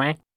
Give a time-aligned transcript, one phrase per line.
[0.00, 0.29] quack.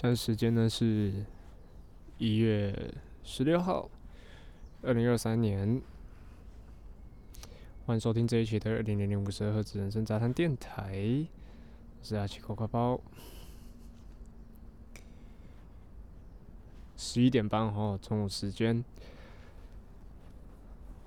[0.00, 1.12] 现在时间呢是
[2.16, 2.74] 一月
[3.22, 3.86] 十六号，
[4.80, 5.82] 二零二三年。
[7.84, 11.26] 欢迎收听这一期的二零零零五十二赫兹人生杂谈电台，
[12.02, 12.98] 是阿奇口快包。
[16.96, 18.82] 十一点半哦，中午时间。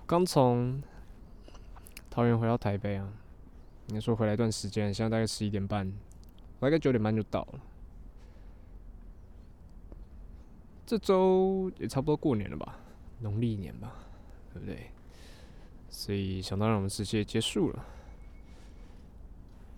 [0.06, 0.84] 刚从
[2.12, 3.12] 桃园回到台北啊，
[3.88, 5.92] 应该说回来一段时间，现在大概十一点半，
[6.60, 7.60] 我大概九点半就到了。
[10.86, 12.78] 这周也差不多过年了吧，
[13.20, 13.94] 农历年吧，
[14.54, 14.92] 对不对？
[15.90, 17.86] 所以想当然，我们直接结束了。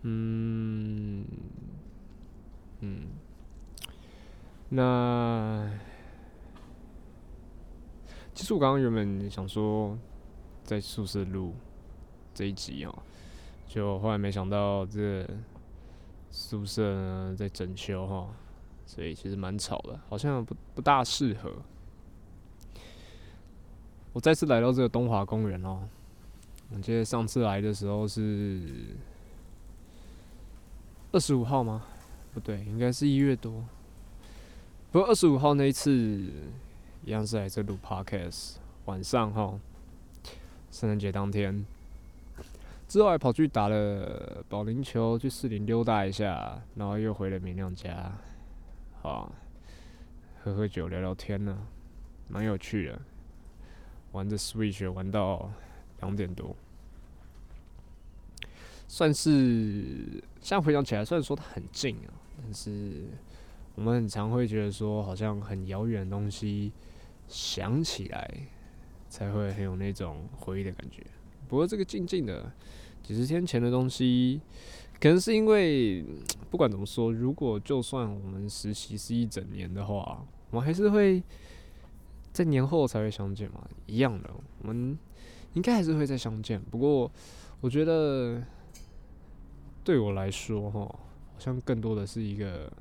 [0.03, 1.25] 嗯
[2.79, 3.07] 嗯，
[4.69, 5.69] 那
[8.33, 9.97] 其实我刚刚原本想说
[10.63, 11.53] 在宿舍录
[12.33, 13.03] 这一集哦，
[13.67, 15.27] 就后来没想到这
[16.29, 18.29] 宿舍呢在整修哈、
[18.85, 21.51] 所以其实蛮吵的，好像不不大适合。
[24.13, 25.81] 我再次来到这个东华公园哦，
[26.71, 28.61] 我记得上次来的时候是
[31.11, 31.83] 二十五号吗？
[32.33, 33.63] 不对，应该是一月多。
[34.91, 38.55] 不过二十五号那一次一样是来这录 podcast，
[38.85, 39.59] 晚上哈，
[40.71, 41.65] 圣诞节当天。
[42.87, 48.13] 之后还跑去打了保龄球，去士林溜达一下，然后又回了明亮家。
[49.05, 49.31] 啊，
[50.43, 51.67] 喝喝酒聊聊天呢，
[52.29, 52.99] 蛮有趣的。
[54.11, 55.51] 玩着 Switch 玩到
[55.99, 56.55] 两点多，
[58.87, 63.09] 算是现在回想起来，虽然说它很近啊，但是
[63.75, 66.71] 我们很常会觉得说，好像很遥远的东西
[67.27, 68.47] 想起来
[69.09, 71.05] 才会很有那种回忆的感觉。
[71.49, 72.49] 不过这个静静的
[73.03, 74.39] 几十天前的东西，
[74.99, 76.03] 可能是因为
[76.49, 81.21] 不管怎么说，如果就算我们实习是一整年的话，我们还是会
[82.31, 84.29] 在年后才会相见嘛，一样的，
[84.61, 84.97] 我们
[85.53, 86.61] 应该还是会再相见。
[86.71, 87.11] 不过
[87.61, 88.41] 我觉得
[89.83, 90.99] 对我来说，哈，好
[91.39, 92.71] 像更多的是一个。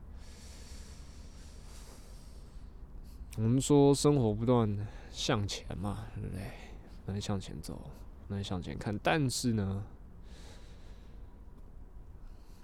[3.37, 6.45] 我们说生活不断向前嘛，对不对？
[7.05, 7.75] 不断向前走，
[8.29, 8.97] 不断向前看。
[9.03, 9.85] 但是呢，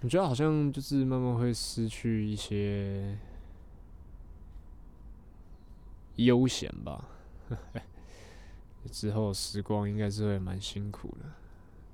[0.01, 3.17] 我觉得好像就是慢慢会失去一些
[6.15, 7.07] 悠闲吧。
[8.91, 11.25] 之后时光应该是会蛮辛苦的，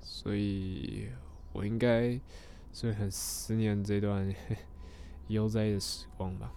[0.00, 1.08] 所以
[1.52, 2.18] 我应该
[2.72, 4.34] 是会很思念这段
[5.28, 6.50] 悠哉的时光吧。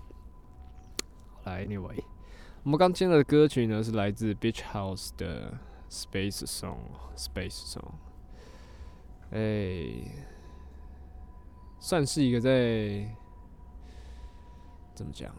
[1.43, 2.01] 来，Anyway。
[2.63, 5.57] 我们刚听的歌曲呢，是来自 Beach House 的
[5.89, 7.95] Space Song，Space Song。
[9.31, 9.91] 哎，
[11.81, 13.05] 算是一个在
[14.93, 15.29] 怎么讲？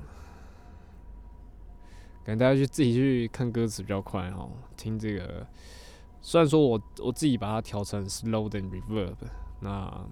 [2.23, 4.50] 感觉大家去自己去看歌词比较快哦。
[4.77, 5.47] 听这个，
[6.21, 9.17] 虽然说我我自己把它调成 Slow and Reverb，
[9.61, 10.06] 那。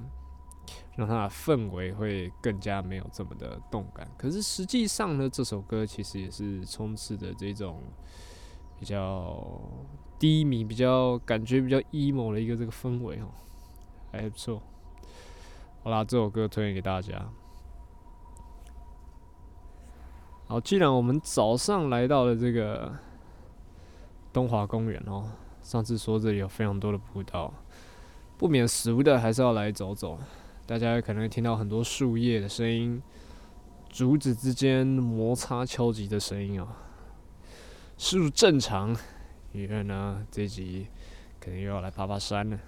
[0.96, 4.08] 让它的氛围会更加没有这么的动感。
[4.18, 7.82] 可是实际上呢，这首歌其实也是充斥着这种
[8.78, 9.60] 比较
[10.18, 13.32] 低迷、比较感觉比较 emo 的一个这个氛围哦，
[14.12, 14.62] 还不错。
[15.82, 17.26] 好啦，这首歌推荐给大家。
[20.46, 22.92] 好，既然我们早上来到了这个
[24.30, 25.24] 东华公园哦，
[25.62, 27.50] 上次说这里有非常多的步道，
[28.36, 30.18] 不免俗的还是要来走走。
[30.66, 33.02] 大家可能听到很多树叶的声音，
[33.88, 36.76] 竹子之间摩擦敲击的声音啊，
[37.96, 38.94] 是不正常？
[39.52, 40.88] 因为呢，这集
[41.40, 42.58] 可能又要来爬爬山了。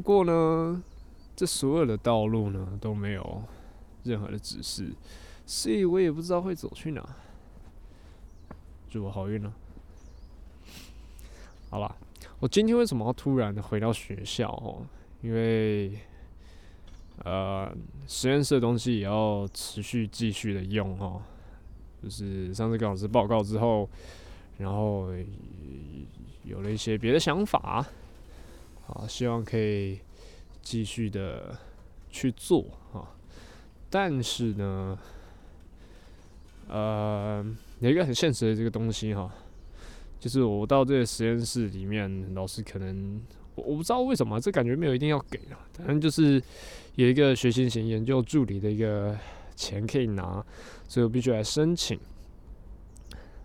[0.00, 0.82] 不过呢，
[1.36, 3.42] 这所有的道路呢都没有
[4.04, 4.90] 任何的指示，
[5.44, 7.06] 所以我也不知道会走去哪。
[8.88, 9.52] 祝我好运呢！
[11.68, 11.94] 好了。
[12.38, 14.48] 我今天为什么要突然的回到学校？
[14.48, 14.80] 哦，
[15.20, 15.98] 因为
[17.22, 17.70] 呃，
[18.06, 21.20] 实验室的东西也要持续继续的用哦。
[22.02, 23.86] 就是上次跟老师报告之后，
[24.56, 25.10] 然后
[26.44, 27.86] 有了一些别的想法，
[28.90, 29.98] 啊，希望可以
[30.62, 31.58] 继续的
[32.10, 33.10] 去做啊。
[33.88, 34.98] 但是呢，
[36.68, 37.44] 呃，
[37.80, 39.32] 有一个很现实的这个东西哈。
[40.18, 43.22] 就是我到这个实验室里面，老师可能
[43.54, 46.38] 我我不知道为什么，这感觉没有一定要给啊，反正就是
[46.96, 49.16] 有一个学习型研究助理的一个
[49.56, 50.44] 钱可以拿，
[50.86, 51.98] 所以我必须来申请，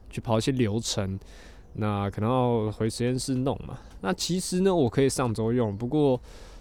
[0.10, 1.18] 去跑一些流程，
[1.76, 3.78] 那可能要回实验室弄嘛。
[4.02, 6.20] 那其实呢，我可以上周用，不过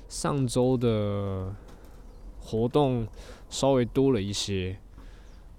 [0.09, 1.55] 上周的
[2.41, 3.07] 活动
[3.49, 4.77] 稍微多了一些，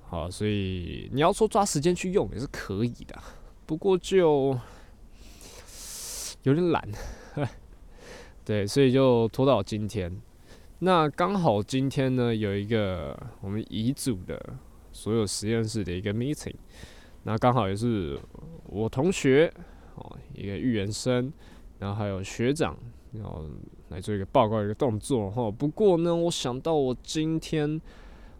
[0.03, 3.15] 好，所以你要说抓时间去用也是可以的。
[3.65, 4.57] 不过就
[6.43, 6.87] 有点懒，
[8.45, 10.15] 对，所以就拖到今天。
[10.79, 14.39] 那刚好今天呢，有一个我们遗嘱的
[14.91, 16.53] 所有实验室的一个 meeting，
[17.25, 18.17] 那刚好也是
[18.67, 19.53] 我同学
[19.95, 21.31] 哦，一个预言生，
[21.79, 22.77] 然后还有学长，
[23.11, 23.45] 然后
[23.89, 25.51] 来做一个报告一个动作哈。
[25.51, 27.81] 不过呢，我想到我今天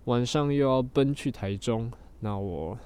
[0.06, 2.78] 晚上又要奔去台中，那我。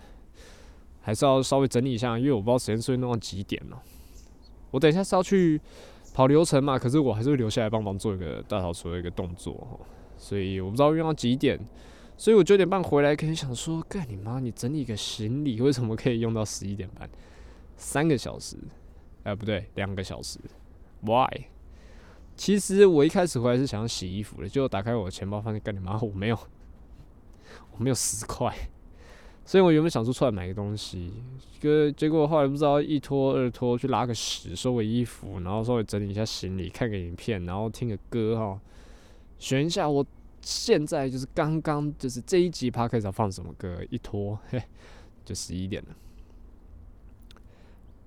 [1.01, 3.81] 还是要稍微整理一下，因为我不知道实验室弄到几点了。
[4.69, 5.59] 我等一下是要去
[6.13, 9.79] 跑流程嘛，可是我还是会留下来帮忙做一个大扫除的一个动作哈。
[10.17, 11.57] 所以我不知道用到几点，
[12.19, 14.41] 所以我九点半回来，可能想说，干你妈！
[14.41, 17.09] 你整理个行李，为什么可以用到十一点半？
[17.77, 18.57] 三个小时？
[19.23, 20.37] 哎，不对，两个小时。
[20.99, 21.45] Why？
[22.35, 26.37] 其实我一开始回来是想要洗衣服的，结果打开我的钱包，发现干你妈，我没有，
[27.71, 28.53] 我没有十块。
[29.45, 31.13] 所以我原本想说出来买个东西，
[31.61, 38.59] 个结果后来不知道一拖二拖去拉个屎，收个衣服，然后稍微整理一下行李，看个影片，然后听个歌哈，
[39.39, 40.05] 选一下我
[40.41, 44.61] 现在就是刚刚就是这一集 p 开始要放什么歌，一拖嘿
[45.25, 45.95] 就十一点了，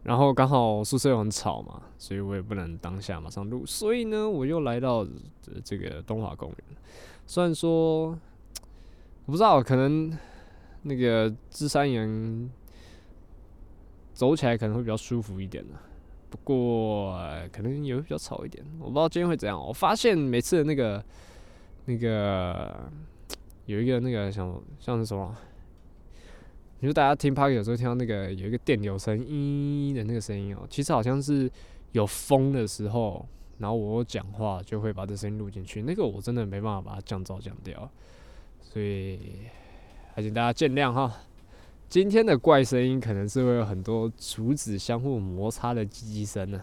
[0.03, 5.07] 然后刚好宿舍又很吵嘛，所以我也不能当下马上录，所以呢我又来到
[5.65, 6.59] 这个东华公园，
[7.27, 10.17] 虽然说我不知道可能。
[10.85, 12.51] 那个芝山岩
[14.13, 15.79] 走起来可能会比较舒服一点的，
[16.29, 17.17] 不过
[17.53, 18.67] 可能也会比较吵一点。
[18.81, 19.57] 我不知道今天会怎样。
[19.57, 21.01] 我发现每次的那个
[21.85, 22.91] 那个
[23.67, 25.37] 有一个那个像像是什么，
[26.81, 31.51] 你说大家听 party 有时候听到那个有一个电流声，咦的那个声音哦，其实好像是
[31.93, 33.27] 有风的时候，
[33.59, 37.91] 然后我讲话就会把这声音录进去，那个我真的没办法把它降噪降掉，
[38.61, 39.19] 所以
[40.15, 41.13] 还请大家见谅哈。
[41.89, 46.63] 今天的怪声音可能是会有很多竹子相互摩擦的唧唧声呢。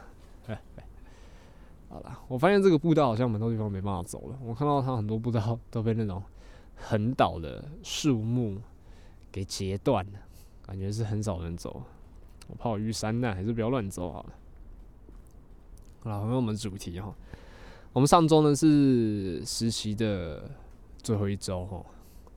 [1.90, 4.38] 好了，我发现这个步道好像蛮多地方没办法走了。
[4.44, 6.22] 我看到它很多步道都被那种
[6.76, 8.58] 横倒的树木
[9.32, 10.20] 给截断了，
[10.66, 11.82] 感觉是很少人走。
[12.48, 14.30] 我怕我遇山难，还是不要乱走好了。
[16.02, 17.12] 好了，回到我们主题哈。
[17.92, 20.48] 我们上周呢是实习的
[21.02, 21.84] 最后一周哈，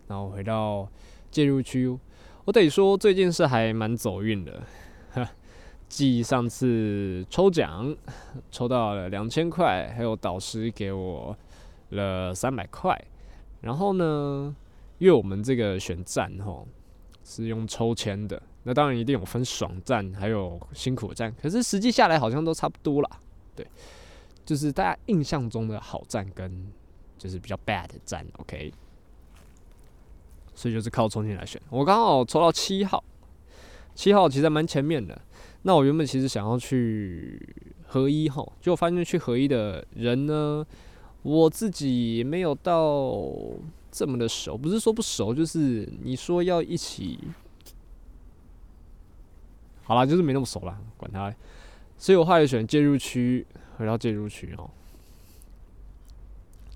[0.08, 0.88] 然后回到
[1.30, 1.94] 介入区，
[2.46, 4.62] 我得说最近是还蛮走运的。
[5.92, 7.94] 继上次抽奖
[8.50, 11.36] 抽到了两千块，还有导师给我
[11.90, 12.98] 了三百块。
[13.60, 14.56] 然后呢，
[14.96, 16.66] 因为我们这个选站吼
[17.22, 23.10] 是用抽签的，那当然一定有分爽站还有辛苦站，可是实际下来好像都差不多啦。
[23.54, 23.66] 对，
[24.46, 26.72] 就是大家印象中的好站跟
[27.18, 28.72] 就是比较 bad 的站，OK。
[30.54, 31.60] 所以就是靠抽签来选。
[31.68, 33.04] 我刚好抽到七号，
[33.94, 35.20] 七号其实蛮前面的。
[35.64, 37.40] 那我原本其实想要去
[37.86, 40.66] 合一哈，结果发现去合一的人呢，
[41.22, 43.32] 我自己没有到
[43.92, 47.16] 这么的熟，不是说不熟，就是你说要一起，
[49.84, 51.32] 好啦，就是没那么熟啦，管他。
[51.96, 54.68] 所以我后来选介入区，回到介入区哦。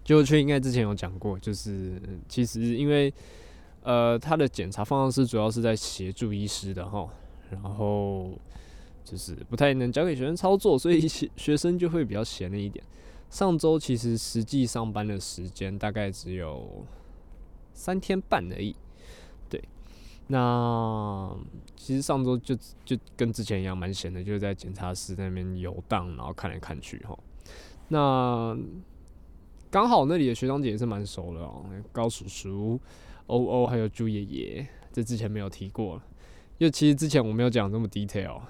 [0.05, 3.13] 介入区应该之前有讲过，就是其实因为
[3.83, 7.09] 呃，他的检查方式主要是在协助医师的哈，
[7.51, 8.31] 然后。
[9.07, 12.85] 就是不太能交给学生操作，所以学学生就会比较闲了一点。
[13.31, 16.85] 上周其实实际上班的时间大概只有
[17.73, 18.75] 三天半而已。
[19.49, 19.63] 对，
[20.27, 21.37] 那
[21.77, 27.17] 其实上周就就跟之前一样蛮闲的，就是在检查室那边游荡，然后看来看去哈。
[27.89, 28.57] 那
[29.71, 32.81] 刚好那里的学长姐也是蛮熟的哦，高叔叔、
[33.27, 36.01] 欧欧还有朱爷爷，这之前没有提过，
[36.59, 38.41] 因为其实之前我没有讲这么 detail。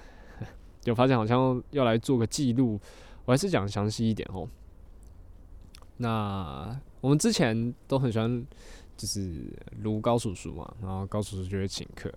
[0.81, 2.79] 就发现好像要来做个记录，
[3.25, 4.47] 我还是讲详细一点哦。
[5.97, 8.45] 那我们之前都很喜欢，
[8.95, 12.11] 就是撸高叔叔嘛，然后高叔叔就会请客，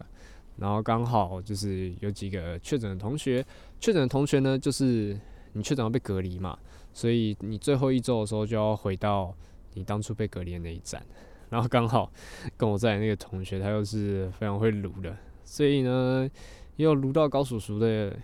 [0.57, 3.45] 然后刚好就是有几个确诊的同学，
[3.81, 5.19] 确诊的同学呢，就是
[5.55, 6.59] 你确诊要被隔离嘛，
[6.93, 9.35] 所以你最后一周的时候就要回到
[9.75, 11.03] 你当初被隔离的那一站，
[11.49, 12.13] 然后刚好
[12.57, 16.31] 跟我在那个同学，他又是非常会撸的，所以呢，
[16.77, 18.15] 又撸到高叔叔的。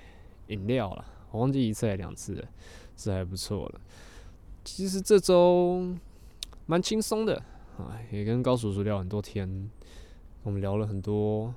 [0.48, 2.48] 饮料了，我忘记一次还是两次了，
[2.96, 3.80] 是还不错了。
[4.64, 5.94] 其实这周
[6.66, 7.36] 蛮轻松的
[7.78, 9.70] 啊，也跟高叔叔聊很多天，
[10.42, 11.54] 我们聊了很多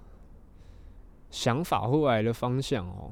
[1.30, 3.12] 想法或未来的方向哦。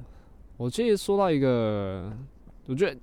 [0.58, 2.12] 我记得说到一个，
[2.68, 3.00] 我觉得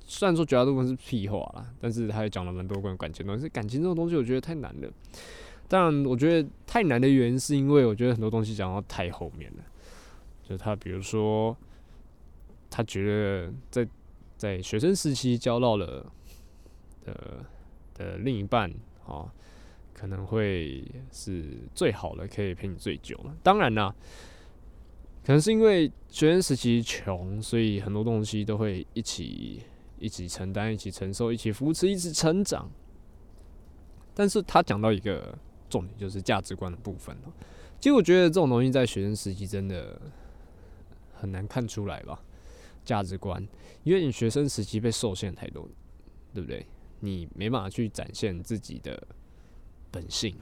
[0.00, 3.48] 虽然说绝大部分是屁话啦，但是他也讲了蛮多关于感情的东西。
[3.48, 4.88] 感情这种东西，我觉得太难了。
[5.68, 9.64] 当然，我觉得太难的原因是因为我觉得很多东西讲到太后面了。
[10.48, 11.56] 就他，比如说，
[12.70, 13.88] 他觉得在
[14.36, 16.06] 在学生时期交到了
[17.04, 17.44] 的
[17.94, 18.72] 的另一半，
[19.06, 19.28] 哦，
[19.92, 23.36] 可能会是最好的，可以陪你最久了。
[23.42, 23.92] 当然啦，
[25.24, 29.62] 可能是因为学生时期穷，所以很多东西都会一起
[29.98, 32.70] 一起承担、一起承受、一起扶持、一起成长。
[34.14, 35.36] 但是他讲到一个
[35.68, 37.16] 重点，就是价值观的部分
[37.80, 40.00] 其实我觉得这种东西在学生时期真的。
[41.18, 42.22] 很难看出来吧，
[42.84, 43.46] 价值观，
[43.82, 45.68] 因为你学生时期被受限太多，
[46.32, 46.66] 对不对？
[47.00, 49.06] 你没办法去展现自己的
[49.90, 50.34] 本性，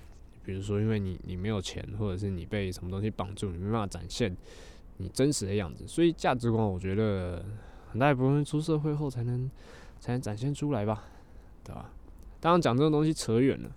[0.44, 4.34] 比如说，因为你你没有钱，或者是你被什么东西绑住，你没办法展现
[4.98, 7.44] 你真实的样子，所以价值观，我觉得
[7.90, 9.50] 很大一部分出社会后才能
[9.98, 11.04] 才能展现出来吧，
[11.64, 11.92] 对吧？
[12.40, 13.70] 当然讲这种东西扯远了，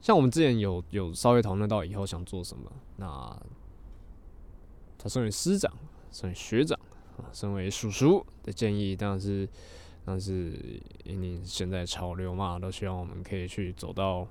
[0.00, 3.40] 像我们之前有有稍微讨论到以后想做什么，那。
[5.08, 5.72] 身为师长，
[6.10, 6.78] 身为学长
[7.18, 9.48] 啊，身为叔叔的建议，当然是，
[10.04, 10.52] 但是
[11.04, 14.26] 因为现在潮流嘛，都希望我们可以去走到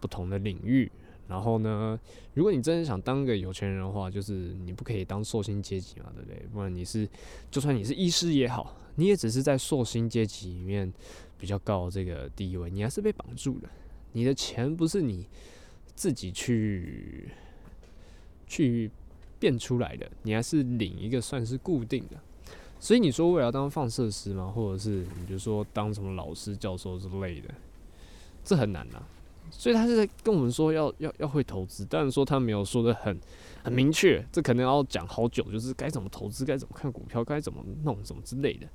[0.00, 0.90] 不同的领域。
[1.28, 1.98] 然后呢，
[2.34, 4.32] 如果你真的想当个有钱人的话，就是
[4.64, 6.46] 你不可以当寿星阶级嘛，对不对？
[6.52, 7.08] 不然你是，
[7.50, 10.92] 就算你是医师也好，你也只是在寿星阶级里面
[11.38, 13.68] 比较高这个地位，你还是被绑住的。
[14.12, 15.28] 你的钱不是你
[15.94, 17.28] 自己去
[18.46, 18.90] 去。
[19.40, 22.16] 变出来的，你还是领一个算是固定的，
[22.78, 24.46] 所以你说我要当放射师吗？
[24.46, 27.48] 或者是你就说当什么老师、教授之类的，
[28.44, 29.02] 这很难呐。
[29.50, 33.18] 所以他是在跟我们说要要要会投资，但是说他没有说的很
[33.64, 38.68] 很明确，这可能要讲好久，就是该怎么投资，该怎么看股票，该怎么弄什么之类的。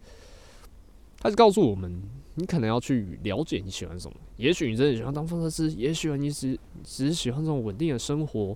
[1.18, 2.02] 他是告诉我们，
[2.34, 4.18] 你可能要去了解你喜欢什么。
[4.36, 8.56] 也许你真的喜欢当放射师，也许你只只是喜欢这种稳定的生活，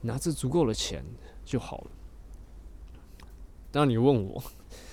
[0.00, 1.04] 拿着足够的钱
[1.44, 1.90] 就好了。
[3.70, 4.42] 当，你问我，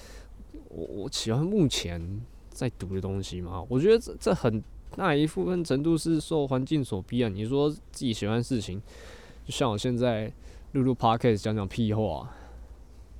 [0.70, 3.66] 我我喜欢目前在读的东西吗？
[3.68, 4.64] 我觉得这这很
[4.96, 7.30] 大一部分程度是受环境所逼啊。
[7.30, 8.82] 你说自己喜欢的事情，
[9.46, 10.32] 就像我现在
[10.72, 12.30] 录录 podcast 讲讲屁话，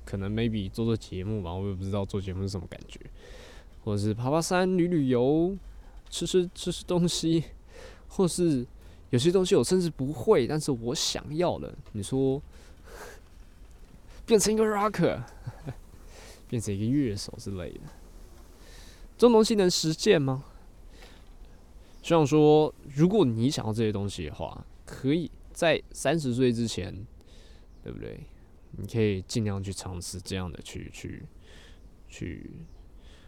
[0.04, 2.98] 可能 maybe 做做节目吧，我也不知道做节目是什么感觉。
[3.82, 5.56] 或者是爬爬山、旅旅游、
[6.10, 7.44] 吃吃吃吃东西，
[8.08, 8.66] 或是
[9.08, 11.74] 有些东西我甚至不会，但是我想要的。
[11.92, 12.40] 你说
[14.30, 15.20] 变成一个 rocker，
[16.46, 17.80] 变成一个乐手之类的，
[19.18, 20.44] 这种东西能实现吗？
[22.00, 26.94] 希望说，如果你想要这些东西的话，可以在三十岁之前，
[27.82, 28.20] 对不对？
[28.78, 31.24] 你可以尽量去尝试这样的去去
[32.08, 32.48] 去。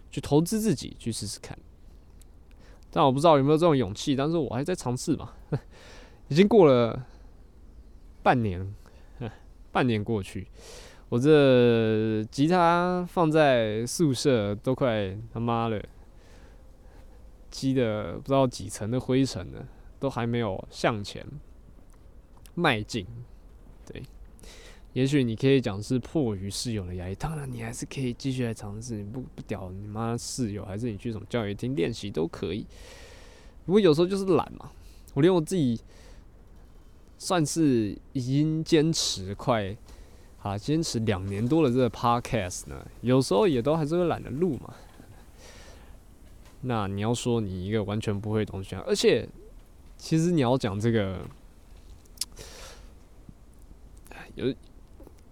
[0.08, 1.58] 去投资自己，去试试看。
[2.90, 5.32] 但我不知道有没有这种勇气，但是我还在尝试嘛。
[6.28, 7.06] 已经过了
[8.22, 8.74] 半年，
[9.72, 10.46] 半年过去，
[11.12, 15.84] 我这吉他放在宿舍都快他妈的
[17.50, 19.68] 积的不知道几层的灰尘了，
[20.00, 21.22] 都还没有向前
[22.54, 23.06] 迈进。
[23.84, 24.02] 对。
[24.94, 28.94] 也许你可以讲是迫于室友的压力，当然你还是可以继续来尝试。
[28.94, 32.66] 你不不屌你妈室友，还是你去什么教育厅练习都可以。
[33.66, 34.72] 不过有时候就是懒嘛。
[35.12, 35.78] 我连我自己
[37.18, 39.76] 算是已经坚持快
[40.42, 44.74] 啊，坚持两年多的这个 podcast 呢，有时候也都还是会懒得录嘛。
[46.62, 49.28] 那你要说你一个完全不会东西，而且
[49.96, 51.18] 其实你要讲这个
[54.34, 54.54] 有。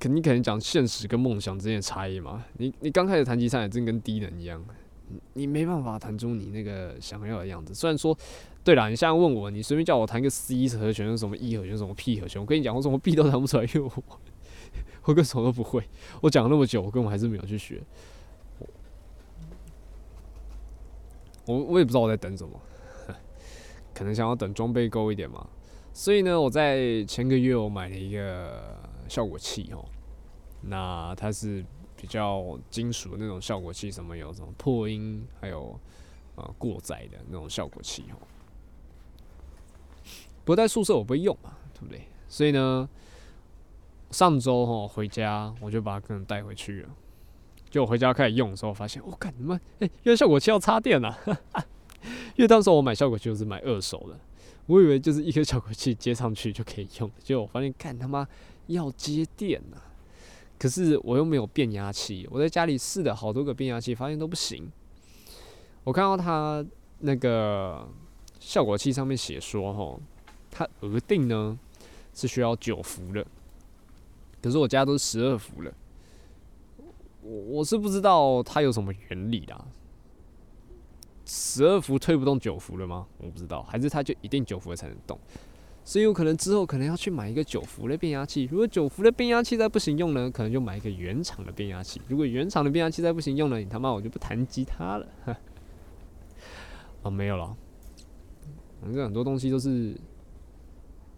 [0.03, 2.43] 肯定可能讲现实跟梦想之间的差异嘛。
[2.57, 4.65] 你你刚开始弹吉他也真跟低能一样，
[5.35, 7.75] 你没办法弹出你那个想要的样子。
[7.75, 8.17] 虽然说，
[8.65, 13.93] 对啦，你现在问我，你随便叫我弹个 C 和弦，什么 E 和弦，什么 P 和弦，我跟你讲，我什么 B 都弹不出来，因为我
[15.05, 15.83] 我跟什么都不会。
[16.21, 17.83] 我讲了那么久，我根本还是没有去学。
[21.47, 22.61] 我我也不知道我在等什么，
[23.95, 25.47] 可能想要等装备够一点嘛。
[25.93, 28.79] 所以呢，我在前个月我买了一个。
[29.11, 29.85] 效果器哦，
[30.61, 31.65] 那它是
[31.97, 35.77] 比较金属的那种效果器，什么有什么破音，还有
[36.37, 38.15] 呃过载的那种效果器哦。
[40.45, 42.03] 不过在宿舍我不会用嘛，对不对？
[42.29, 42.89] 所以呢，
[44.11, 46.89] 上周哈回家我就把它可能带回去了。
[47.69, 49.59] 就我回家开始用的时候，发现我干什么？
[49.79, 51.17] 哎，因为效果器要插电啊！
[52.37, 54.19] 因为当时我买效果器就是买二手的，
[54.67, 58.27] 我以为就是一颗效果器接上去就可以用，结果我发现干他妈！
[58.67, 59.77] 要接电呐，
[60.57, 62.27] 可是我又没有变压器。
[62.31, 64.71] 我在家里试了好多个变压器，发现都不行。
[65.83, 66.65] 我看到它
[67.01, 67.89] 那个
[68.39, 70.01] 效果器上面写说，哈，
[70.51, 71.59] 它额定呢
[72.15, 73.27] 是需要九伏的，
[74.43, 75.73] 可是我家都是十二伏了。
[77.23, 79.67] 我我是不知道它有什么原理啦。
[81.27, 83.07] 十二伏推不动九伏了吗？
[83.19, 85.19] 我不知道，还是它就一定九伏才能动？
[85.85, 88.49] 所以有可能之后可能要去买一个九伏的变压器。
[88.51, 92.01] 如果九伏的变压器再不行用呢，可能就买一个原厂的变压器。
[92.09, 95.07] 如果原厂的变压器再不行用呢，你他妈我就不弹吉他了。
[97.03, 97.57] 啊，没有了。
[98.81, 99.95] 反正很多东西都是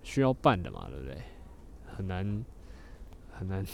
[0.03, 1.17] 需要办的嘛，对不对？
[1.97, 2.45] 很难
[3.43, 3.67] 很难。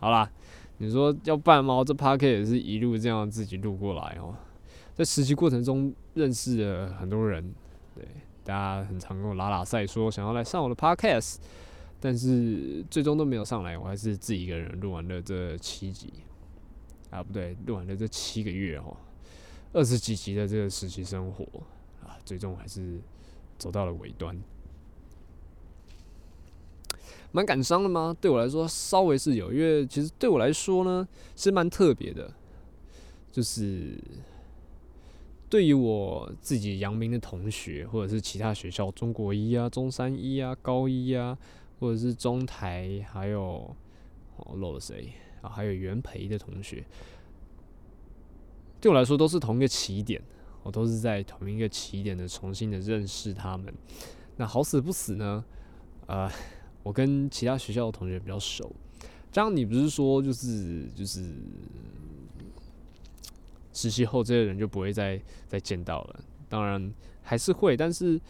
[0.00, 0.30] 好啦，
[0.78, 1.82] 你说要办吗？
[1.84, 4.34] 这 p a r k 也是一路这样自己录过来哦。
[4.94, 7.54] 在实习过程中认识了很多人，
[7.94, 8.04] 对。
[8.44, 11.36] 大家很常跟我拉拉赛，说想要来上我的 podcast，
[12.00, 13.78] 但是最终都没有上来。
[13.78, 16.12] 我还是自己一个人录完了这七集，
[17.10, 18.96] 啊，不对，录完了这七个月哦，
[19.72, 21.44] 二十几集的这个实习生活
[22.04, 23.00] 啊，最终还是
[23.58, 24.36] 走到了尾端，
[27.32, 28.16] 蛮感伤的吗？
[28.20, 32.32] 对我来说稍微是有，因为其实对我来说呢是蛮特别的，
[33.32, 33.98] 就是。
[35.52, 41.36] 对于我自己阳明的同学，或者是其他学校，中国一啊、中山一啊、高一啊，
[41.78, 43.76] 或者是中台，还有
[44.36, 45.50] 哦漏了谁啊？
[45.50, 46.82] 还有元培的同学，
[48.80, 50.22] 对我来说都是同一个起点，
[50.62, 53.70] 我都是在同一个起点的重新的认识他们。
[54.38, 55.44] 那好死不死呢？
[56.06, 56.30] 呃，
[56.82, 58.74] 我跟其他学校的同学比较熟，
[59.30, 61.24] 这样你不是说就是就是。
[63.74, 65.18] 实习后，这些人就不会再
[65.48, 66.20] 再见到了。
[66.46, 66.92] 当然
[67.22, 68.20] 还是会，但是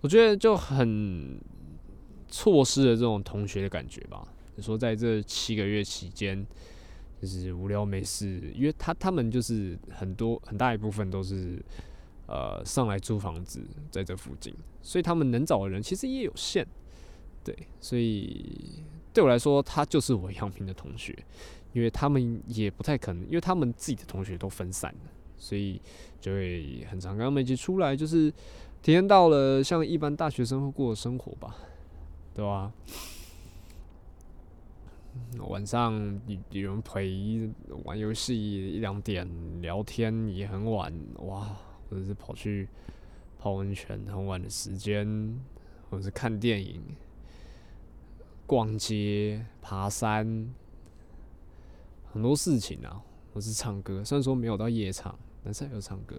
[0.00, 1.38] 我觉得就很
[2.28, 4.26] 错失了这种同学的感觉吧。
[4.54, 6.42] 你说在这七个月期间，
[7.20, 11.62] 就是无聊没事，因为他他们就是很多很大一部分都是
[12.26, 16.66] 呃上来租房子在这附近，所以他们能找的人其实也有限。
[17.46, 18.82] 对，所以
[19.14, 21.16] 对我来说，他就是我阳明的同学，
[21.72, 25.80] 因为他们也不太可能，因为他们自己的同学都分散了，所以
[26.20, 28.32] 就会很常跟他们一起出来，就是
[28.82, 31.56] 体验到了像一般大学生会过的生活吧，
[32.34, 32.72] 对吧、
[35.48, 37.48] 晚上有人陪
[37.84, 39.28] 玩游戏一两点，
[39.62, 41.56] 聊天也很晚，哇，
[41.88, 42.68] 或者是跑去
[43.38, 45.06] 泡温泉很晚的时间，
[45.88, 46.82] 或者是看电影、
[48.46, 50.54] 逛街、爬山，
[52.12, 53.02] 很多事情啊，
[53.34, 54.04] 或是唱歌。
[54.04, 56.16] 虽然说没有到夜场，但是还有唱歌，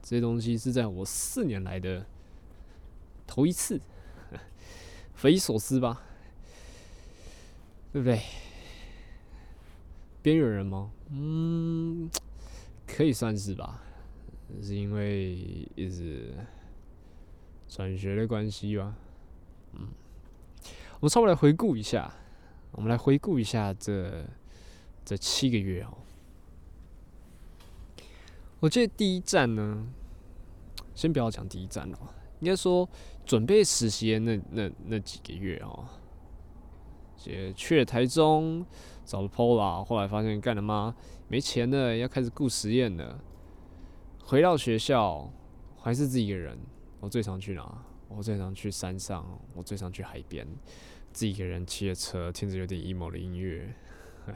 [0.00, 2.06] 这些东西是在我四年来的
[3.26, 3.80] 头一次，
[5.14, 6.02] 匪夷所思吧？
[7.92, 8.20] 对不对？
[10.22, 10.90] 边缘人吗？
[11.10, 12.10] 嗯，
[12.86, 13.82] 可以算是吧，
[14.62, 15.34] 是因为
[15.74, 16.32] 一直
[17.68, 18.96] 转学的关系吧。
[19.74, 19.88] 嗯，
[21.04, 22.10] 我们稍微来回顾一下，
[22.72, 24.24] 我们来回顾一下这
[25.04, 25.98] 这七个月哦。
[28.58, 29.86] 我记得第一站呢，
[30.94, 31.98] 先不要讲第一站了，
[32.40, 32.88] 应该说
[33.26, 35.84] 准备实习的那那那几个月哦，
[37.26, 38.64] 也去了台中
[39.04, 40.96] 找了 Pola，后来发现干了妈
[41.28, 43.20] 没钱了，要开始顾实验了。
[44.24, 45.30] 回到学校
[45.76, 46.58] 还是自己一个人，
[47.00, 47.84] 我最常去哪？
[48.08, 50.46] 我最常去山上，我最常去海边，
[51.14, 53.72] 自己一个人骑着车，听着有点 emo 的音乐，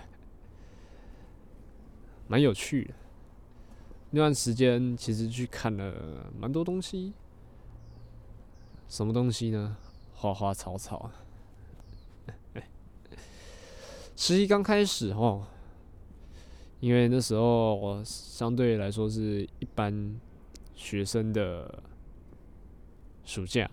[2.29, 2.95] 蛮有趣的。
[4.11, 7.13] 那段时间其实去看了蛮多东西，
[8.89, 9.77] 什么东西呢？
[10.15, 11.11] 花花草草。
[14.17, 15.47] 实习刚开始哦，
[16.81, 20.19] 因为那时候我相对来说是一般
[20.75, 21.83] 学生的
[23.25, 23.69] 暑假，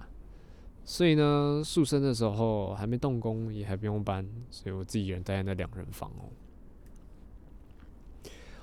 [0.85, 6.29] 所以呢，宿舍的时候还没动工，也还不用搬，所以我自己一人待在那两人房哦。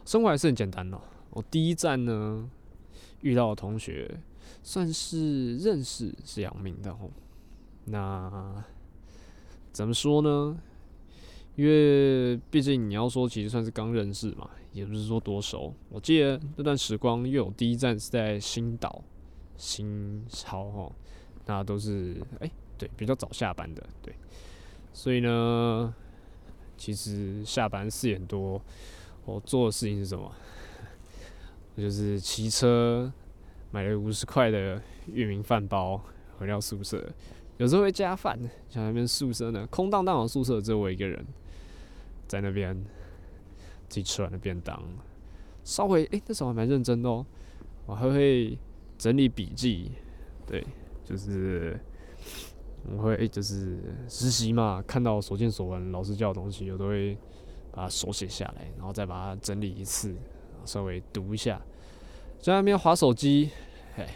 [0.04, 1.00] 生活还是很简单哦。
[1.30, 2.48] 我第一站呢
[3.22, 4.20] 遇到的同学，
[4.62, 7.10] 算是认识是阳明的哦。
[7.86, 8.64] 那
[9.72, 10.56] 怎么说呢？
[11.56, 15.74] 因为毕竟你要说，其实算是刚认识嘛，也不是说多熟。
[15.90, 19.02] 我记得那段时光，因为我第一站是在新岛、
[19.56, 20.92] 新潮哦
[21.46, 24.14] 那都是哎、对，比较早下班的，对，
[24.92, 25.94] 所以呢，
[26.76, 28.60] 其实下班四点多，
[29.24, 30.32] 我做的事情是什么？
[31.74, 33.12] 我就是骑车
[33.70, 36.00] 买了五十块的玉米饭包
[36.38, 37.02] 回到宿舍，
[37.56, 41.24] 有时候会加饭，像那边宿舍呢，空荡荡的宿舍只有我一个人，
[42.28, 42.74] 在那边
[43.88, 44.82] 自己吃完了便当，
[45.64, 47.24] 稍微诶、那时候还蛮认真的哦，
[47.86, 48.58] 我还会
[48.98, 49.92] 整理笔记，
[50.46, 50.64] 对，
[51.12, 51.78] 就是
[52.90, 57.14] 我会、就是实习嘛，看到所见所闻，老师教的东西，我都会
[57.70, 60.16] 把它手写下来，然后再把它整理一次，
[60.64, 61.60] 稍微读一下，
[62.40, 63.50] 在那边划手机，
[63.96, 64.08] 哎，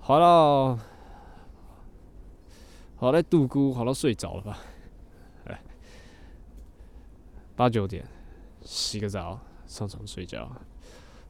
[0.00, 0.74] 划到
[2.96, 4.58] 划到杜姑，划到睡着了吧？
[5.44, 5.62] 哎，
[7.54, 8.02] 八九点
[8.62, 10.50] 洗个澡，上床睡觉，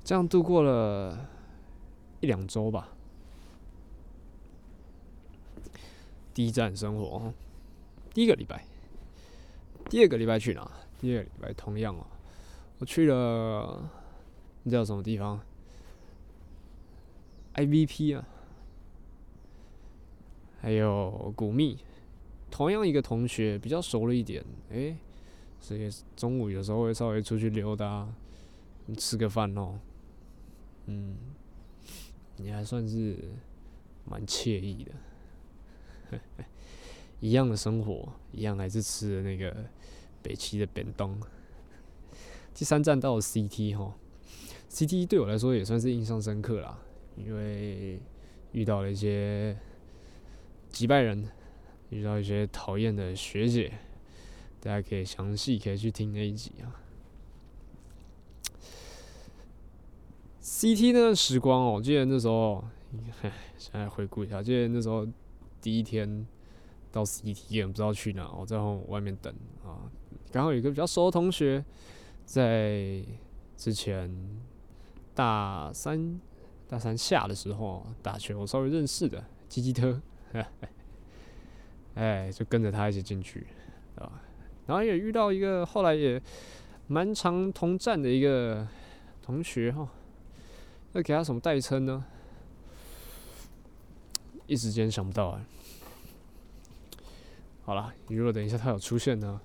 [0.05, 1.29] 这样度过了
[2.21, 2.89] 一两周吧。
[6.35, 7.05] 第一站生活。
[7.17, 7.35] 哦，
[8.15, 8.65] 第一个礼拜，
[9.91, 10.71] 第二个礼拜去哪？
[11.01, 12.07] 第二个礼拜同样哦，
[12.79, 13.91] 我去了，
[14.63, 15.41] 你知道什么地方
[17.55, 18.27] ？IVP 啊，
[20.61, 21.79] 还有古密，
[22.51, 24.97] 同样一个同学比较熟了一点，诶、
[25.61, 28.09] 所以中午有时候会稍微出去溜达，
[28.97, 29.79] 吃个饭哦，
[30.87, 31.17] 嗯，
[32.37, 33.17] 你还算是
[34.05, 34.93] 蛮惬意的。
[37.21, 39.55] 一样的生活，一样还是吃的那个
[40.23, 41.19] 北七的便当。
[42.55, 43.95] 第三站到了 CT 哈
[44.71, 46.79] ，CT 对我来说也算是印象深刻啦，
[47.17, 48.01] 因为
[48.53, 49.57] 遇到了一些
[50.69, 51.29] 击败人，
[51.91, 53.73] 遇到一些讨厌的学姐，
[54.61, 56.77] 大家可以详细可以去听那一集啊。
[60.43, 62.63] CT 那段时光哦，我记得那时候，
[63.57, 65.07] 现在回顾一下，记得那时候
[65.63, 66.27] 第一天
[66.91, 69.33] 到 CT，也不知道去哪，我在外面等
[69.65, 69.89] 啊，
[70.31, 71.65] 刚好有个比较熟的同学，
[72.27, 73.03] 在
[73.57, 74.13] 之前
[75.15, 76.21] 大三
[76.69, 80.01] 大三下的时候打球，我稍微认识的吉吉特，
[81.95, 83.47] 哎，就跟着他一起进去，
[83.95, 84.21] 啊，
[84.67, 86.21] 然后也遇到一个后来也
[86.89, 88.67] 蛮常同站的一个
[89.23, 89.89] 同学哈，
[90.93, 92.05] 要给他什么代称呢？
[94.53, 95.41] 一时间想不到啊。
[97.65, 99.41] 好了，如果等一下他有出现呢，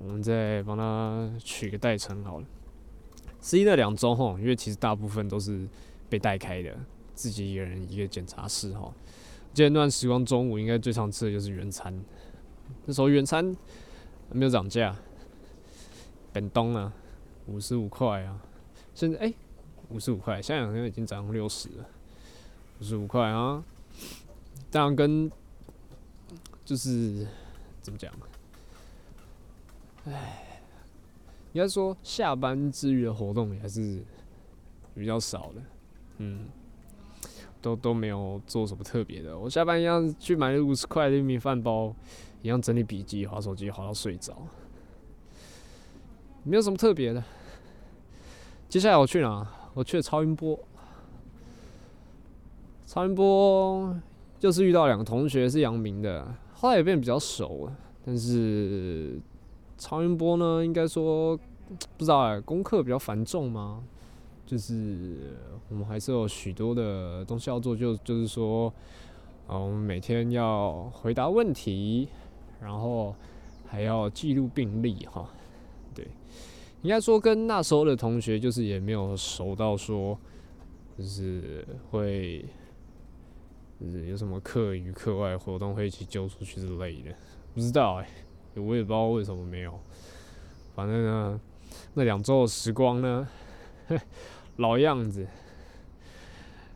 [0.00, 2.46] 我们再帮他取个代称好了。
[3.42, 5.68] 十一那两周哈，因为其实大部分都是
[6.08, 6.74] 被带开的，
[7.14, 8.90] 自己一个人一个检查室哈。
[9.52, 11.92] 记得那段时光，中午应该最常吃的就是原餐，
[12.86, 13.54] 那时候原餐
[14.30, 14.96] 没有涨价，
[16.32, 16.92] 本东啊，
[17.46, 18.40] 五十五块啊，
[18.94, 19.34] 现在哎
[19.90, 21.84] 五十五块，现在好像已经涨六十了，
[22.80, 23.62] 五十五块啊。
[24.70, 25.30] 当然跟
[26.64, 27.26] 就是
[27.80, 28.12] 怎么讲？
[30.06, 30.60] 哎，
[31.52, 34.02] 应该说下班之余的活动还是
[34.94, 35.62] 比较少的，
[36.18, 36.46] 嗯，
[37.62, 39.38] 都都没有做什么特别的。
[39.38, 41.94] 我下班一样去买五十块的玉米饭包，
[42.42, 44.36] 一样整理笔记、划手机，划到睡着，
[46.42, 47.24] 没有什么特别的。
[48.68, 49.46] 接下来我去哪？
[49.72, 50.58] 我去了超音波，
[52.86, 53.98] 超音波。
[54.38, 57.76] 就是遇到两个同学是阳明的，后来也变得比较熟了。
[58.04, 59.18] 但是
[59.76, 61.36] 超音波呢，应该说
[61.96, 63.82] 不知道哎，功课比较繁重吗？
[64.46, 65.36] 就是
[65.68, 68.72] 我们还是有许多的东西要做，就就是说，
[69.46, 72.08] 啊，我们每天要回答问题，
[72.60, 73.14] 然后
[73.66, 75.28] 还要记录病历哈。
[75.94, 76.06] 对，
[76.82, 80.16] 应该说跟那时候的同学就是也没有熟到说，
[80.96, 82.44] 就是会。
[83.80, 87.14] 就是有什么课余课外活动会一起揪出去之类的，
[87.54, 88.08] 不知道哎，
[88.54, 89.78] 我也不知道为什么没有。
[90.74, 91.40] 反正呢，
[91.94, 93.28] 那两周的时光呢，
[94.56, 95.26] 老样子，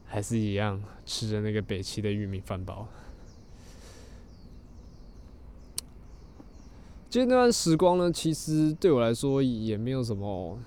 [0.06, 2.86] 还是一样吃着那个北齐的玉米饭包。
[7.10, 10.58] 其实那段时光呢，其实对我来说也没有什么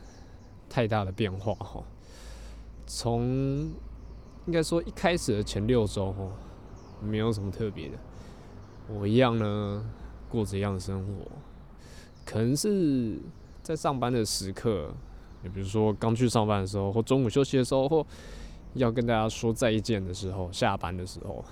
[0.69, 1.83] 太大的变化哈。
[2.85, 3.71] 从
[4.47, 6.31] 应该说一开始的前六周哦，
[7.01, 7.97] 没有什么特别的，
[8.87, 9.83] 我一样呢
[10.29, 11.31] 过着一样的生活，
[12.25, 13.19] 可能是
[13.63, 14.93] 在上班的时刻，
[15.43, 18.05] 也比如说刚去上班的时候，或中午休息的时候，或
[18.73, 21.43] 要跟大家说再见的时候，下班的时候，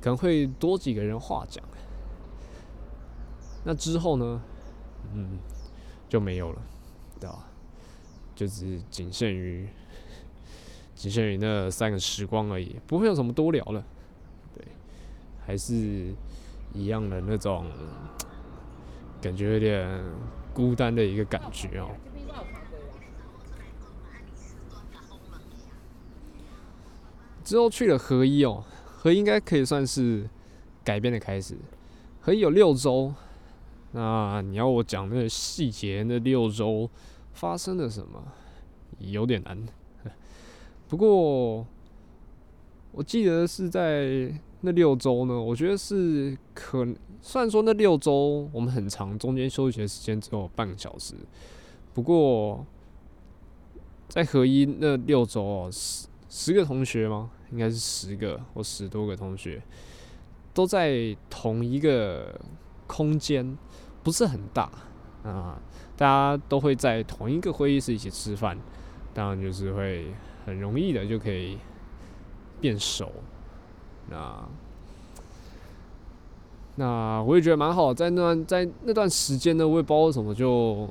[0.00, 1.64] 可能会多几个人话讲。
[3.64, 4.42] 那之后呢，
[5.14, 5.38] 嗯，
[6.06, 6.62] 就没有了，
[7.18, 7.46] 对吧？
[8.34, 9.66] 就只仅限于。
[11.04, 13.84] 仅限于那三个时光而已，不会有什么多聊了。
[14.56, 14.64] 对，
[15.44, 16.14] 还是
[16.72, 17.66] 一样的那种
[19.20, 20.02] 感觉，有点
[20.54, 21.90] 孤单的一个感觉哦。
[27.44, 30.26] 之后去了合一哦，合一应该可以算是
[30.82, 31.54] 改变的开始。
[32.22, 33.12] 合一有六周，
[33.92, 36.88] 那你要我讲那个细节，那六周
[37.34, 38.24] 发生了什么，
[39.00, 39.62] 有点难。
[40.94, 41.66] 不过，
[42.92, 45.34] 我记得是在那六周呢。
[45.34, 46.86] 我觉得是可，
[47.20, 51.16] 虽然说那六周我们很长，中间休息的时间只有半个小时。
[51.92, 52.64] 不过，
[54.06, 57.28] 在合一那六周哦，十十个同学吗？
[57.50, 59.60] 应该是十个或十多个同学，
[60.52, 62.40] 都在同一个
[62.86, 63.58] 空间，
[64.04, 64.70] 不是很大
[65.24, 65.60] 啊。
[65.96, 68.56] 大家都会在同一个会议室一起吃饭，
[69.12, 70.14] 当然就是会。
[70.44, 71.58] 很容易的就可以
[72.60, 73.10] 变熟，
[74.10, 74.48] 那
[76.76, 80.88] 那我也觉得蛮好，在那段在那段时间呢，我也不知道为什么就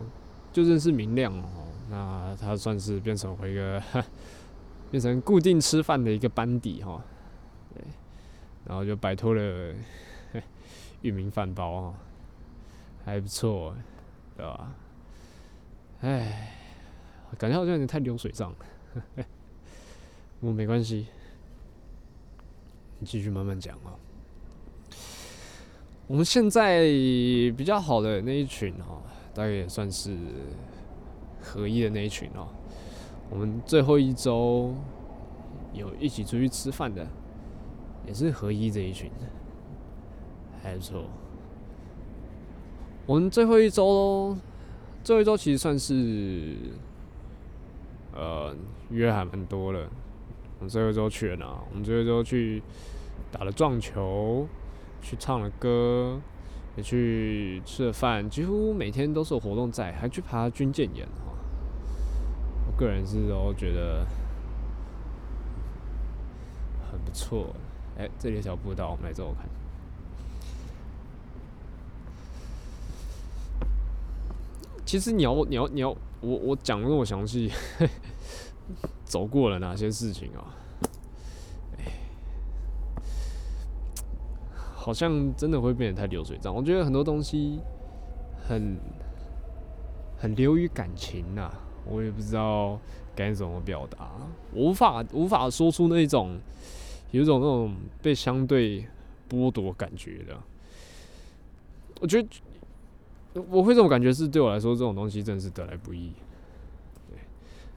[0.52, 3.82] 就认识明亮哦，那他算是变成我一个
[4.90, 7.04] 变成固定吃饭的一个班底哈，
[7.74, 7.84] 对，
[8.66, 9.74] 然后就摆脱了
[11.02, 11.94] 域名饭包哈，
[13.06, 13.76] 还不错，
[14.38, 14.74] 对吧？
[16.02, 16.54] 哎，
[17.38, 19.26] 感觉好像有点太流水账了。
[20.46, 21.08] 我没关系，
[23.00, 23.96] 你继续慢慢讲啊。
[26.06, 26.82] 我们现在
[27.56, 29.02] 比较好的那一群哦，
[29.34, 30.14] 大概也算是
[31.42, 32.50] 合一的那一群哦。
[33.30, 34.76] 我们最后一周
[35.72, 37.08] 有一起出去吃饭的，
[38.06, 39.10] 也是合一这一群，
[40.62, 41.06] 还不错。
[43.06, 44.38] 我们最后一周，
[45.06, 46.58] 最后一周其实算是，
[48.14, 48.54] 呃，
[48.90, 49.90] 约还蛮多了。
[50.70, 51.46] 最后周去了哪？
[51.70, 52.62] 我们最后周去
[53.32, 54.48] 打了撞球，
[55.02, 56.20] 去唱了歌，
[56.76, 61.34] 也去吃了饭，几乎每天都是有活动在，还去爬军舰岩哈。
[62.68, 64.06] 我个人是都觉得
[66.92, 67.56] 很不错。
[67.98, 69.48] 哎，这里有小步道，我们来走看。
[74.86, 75.90] 其实你要你要你要，
[76.22, 77.52] 我我讲的那么详细。
[79.14, 80.58] 走过了哪些事情啊？
[81.78, 81.86] 哎，
[84.74, 86.52] 好像真的会变得太流水账。
[86.52, 87.60] 我觉得很多东西
[88.44, 88.76] 很
[90.18, 91.54] 很流于感情呐、
[91.86, 92.80] 我也不知道
[93.16, 94.10] 该怎么表达，
[94.52, 96.40] 无法无法说出那种
[97.12, 98.84] 有一种那种被相对
[99.30, 100.36] 剥夺感觉的。
[102.02, 102.28] 我觉得
[103.48, 106.14] 我会这种感觉是对我来说，这种东西真的是得来不易。
[107.12, 107.20] 对，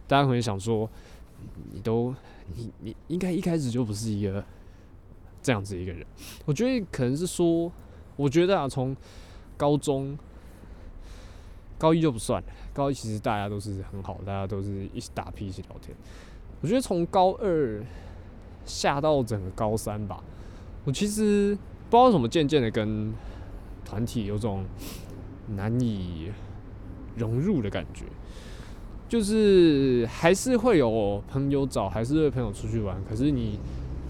[0.09, 0.89] 大家可能想说，
[1.73, 2.15] 你都
[2.55, 4.45] 你你应该一开始就不是一个
[5.43, 6.07] 这样子一个人。
[6.45, 7.71] 我觉得可能是说，
[8.17, 8.97] 我觉得啊，从
[9.57, 10.17] 高中
[11.79, 15.97] 高一就不算了，高一其实大家都是很好，大家都是一起打屁一起聊天。
[16.61, 17.85] 我觉得从高二
[18.65, 20.23] 下到整个高三吧，
[20.85, 21.57] 我其实
[21.91, 23.13] 不知道怎么渐渐的跟
[23.85, 24.65] 团体有种
[25.49, 26.33] 难以
[27.17, 28.05] 融入的感觉，
[29.09, 33.59] 就是还是会有朋友找，还是会朋友出去玩，可是你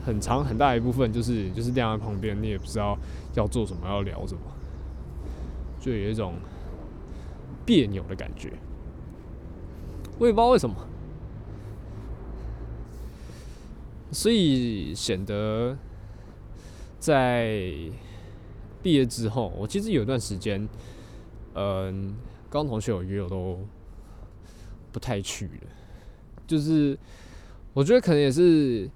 [0.04, 2.96] 很长很大一部分就是就是晾在旁边，你也不知道
[3.34, 4.40] 要做什么，要聊什么，
[5.80, 6.34] 就有一种
[7.64, 8.52] 别扭的感觉。
[10.18, 10.74] 我也不知道为什么，
[14.10, 15.76] 所以显得
[16.98, 17.60] 在
[18.82, 20.66] 毕业之后，我其实有一段时间，
[21.54, 22.16] 嗯，
[22.48, 23.58] 高中同学有约我都
[24.96, 25.68] 不太去了，
[26.46, 26.98] 就是
[27.74, 28.88] 我觉得可能也是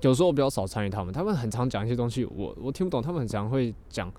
[0.00, 4.12] 有时候我比较少参与他们，他们很常讲一些东西，我我听不懂，他们很常会讲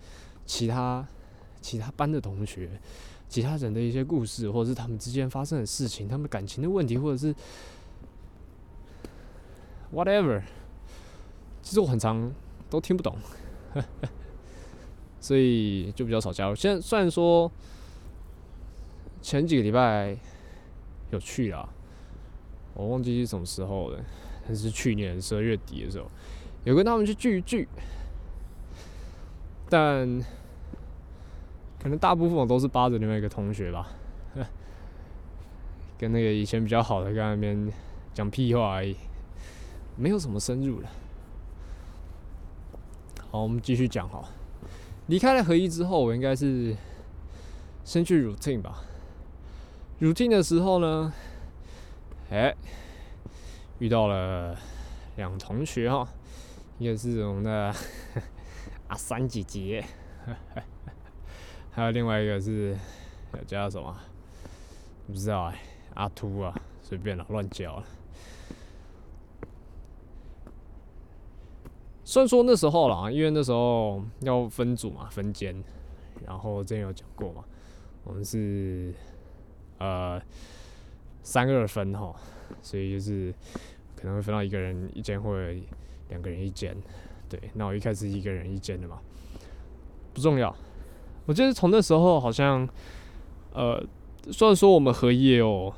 [0.46, 1.06] 其他
[1.60, 2.80] 其他班的同学、
[3.28, 7.36] 其他人的一些故事，或者是他们之间发生的事情，他们感情的问题，或者是
[9.94, 10.42] whatever，
[11.62, 12.32] 其实我很常
[12.70, 13.18] 都听不懂。
[15.20, 16.56] 所以就比较少加入。
[16.56, 17.52] 现在虽然说
[19.26, 20.16] 前几个礼拜
[21.10, 21.68] 有去啦，
[22.76, 24.00] 我忘记是什么时候了，
[24.46, 26.08] 但是去年十二月底的时候，
[26.64, 27.68] 有跟他们去聚一聚，
[29.68, 30.08] 但
[31.82, 33.90] 可能大部分我都是扒着另外一个同学吧，
[35.98, 37.68] 跟那个以前比较好的跟那边
[38.14, 38.96] 讲屁话而已，
[39.98, 40.90] 没有什么深入了。
[43.32, 44.30] 好，我们继续讲好。
[45.08, 46.76] 离开了合一之后，我应该是
[47.84, 48.84] 先去 routine 吧。
[50.02, 51.14] Routine 的时候呢，
[52.30, 52.54] 哎、
[53.80, 54.58] 遇到了
[55.16, 56.08] 两同学哈，
[56.78, 57.74] 一个是我们的
[58.90, 59.84] 阿三姐姐，
[61.72, 62.78] 还有另外一个是
[63.48, 63.96] 叫什么？
[65.08, 65.60] 不知道哎、
[65.94, 67.86] 阿秃啊，随便了，乱叫了。
[72.04, 75.64] 虽然说那时候啦，因为那时候要分组嘛，分间，
[76.26, 77.44] 然后之前有讲过嘛，
[78.04, 78.94] 我们是
[79.78, 80.22] 呃
[81.24, 82.16] 三个人分哈，
[82.62, 83.34] 所以就是
[83.96, 85.54] 可能会分到一个人一间或者
[86.10, 86.76] 两个人一间，
[87.30, 89.00] 对，那我一开始一个人一间的嘛，
[90.14, 90.56] 不重要。
[91.26, 92.68] 我记得从那时候好像
[93.54, 93.84] 呃，
[94.32, 95.74] 虽然说我们合一也有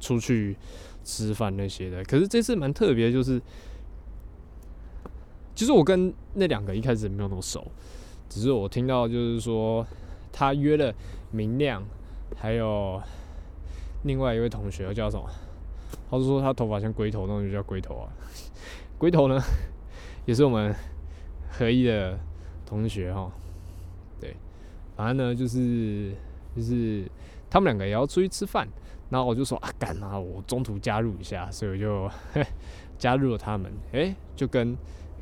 [0.00, 0.56] 出去
[1.04, 3.40] 吃饭那些的，可是这次蛮特别，就是。
[5.52, 7.70] 其实我跟那两个一开始没有那么熟，
[8.30, 9.86] 只是我听到就是说
[10.32, 10.94] 他约了
[11.32, 11.82] 明亮，
[12.34, 13.02] 还有
[14.02, 15.28] 另外一位同学叫什么？
[16.10, 18.08] 他就说他头发像龟头，那种就叫龟头啊。
[18.98, 19.40] 龟头呢，
[20.26, 20.74] 也是我们
[21.50, 22.18] 合一的
[22.66, 23.30] 同学哈。
[24.20, 24.36] 对，
[24.96, 26.12] 反正呢就是
[26.54, 27.04] 就是
[27.48, 28.68] 他们两个也要出去吃饭，
[29.08, 32.10] 然后我就说啊，干啊我中途加入一下，所以我就
[32.98, 33.72] 加入了他们。
[33.92, 34.76] 诶、就跟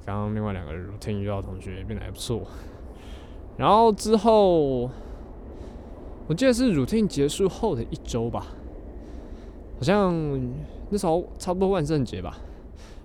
[0.04, 2.42] 刚刚另外两个 routine 遇到的同学变得还不错。
[3.56, 4.90] 然后之后，
[6.26, 8.46] 我记得是 routine 结束后的一周吧，
[9.78, 10.12] 好像
[10.90, 12.36] 那时候差不多万圣节吧，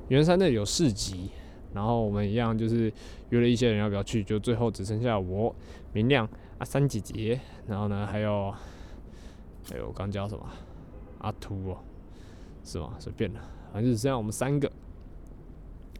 [0.07, 1.29] 圆山那里有市集，
[1.71, 2.91] 然后我们一样就是
[3.29, 5.55] 约了一些人要不要去，就最后只剩下我、
[5.91, 6.27] 明亮、
[6.57, 8.51] 阿三姐姐，然后呢还有
[9.69, 10.43] 还有我刚叫什么
[11.19, 11.77] 阿秃哦，
[12.63, 12.95] 是吗？
[12.97, 13.39] 随便了，
[13.71, 14.71] 反正只剩下我们三个。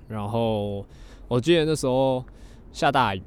[0.07, 0.83] 然后
[1.27, 2.25] 我记得那时候
[2.71, 3.21] 下大雨，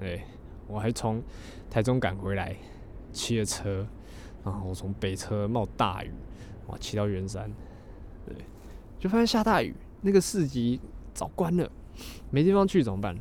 [0.00, 0.24] 哎
[0.66, 1.22] 我还从
[1.68, 2.56] 台中赶回来，
[3.12, 3.86] 骑着车，
[4.42, 6.10] 然后我从北车冒大雨，
[6.66, 7.50] 哇，骑到圆山，
[8.26, 8.34] 对，
[8.98, 10.80] 就发现下大雨，那个市集
[11.12, 11.70] 早关了，
[12.30, 13.16] 没地方去怎么办？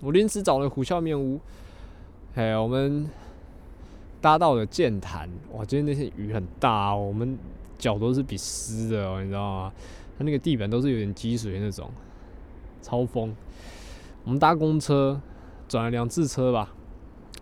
[0.00, 1.40] 我临时找了虎啸面屋，
[2.34, 3.08] 哎，我们
[4.20, 7.36] 搭到了剑潭，哇，今天那天雨很大、哦，我们
[7.78, 9.72] 脚都是比湿的哦，你知道吗？
[10.18, 11.90] 它那个地板都是有点积水那种。
[12.80, 13.34] 超疯！
[14.24, 15.20] 我们搭公车
[15.68, 16.72] 转了两次车吧，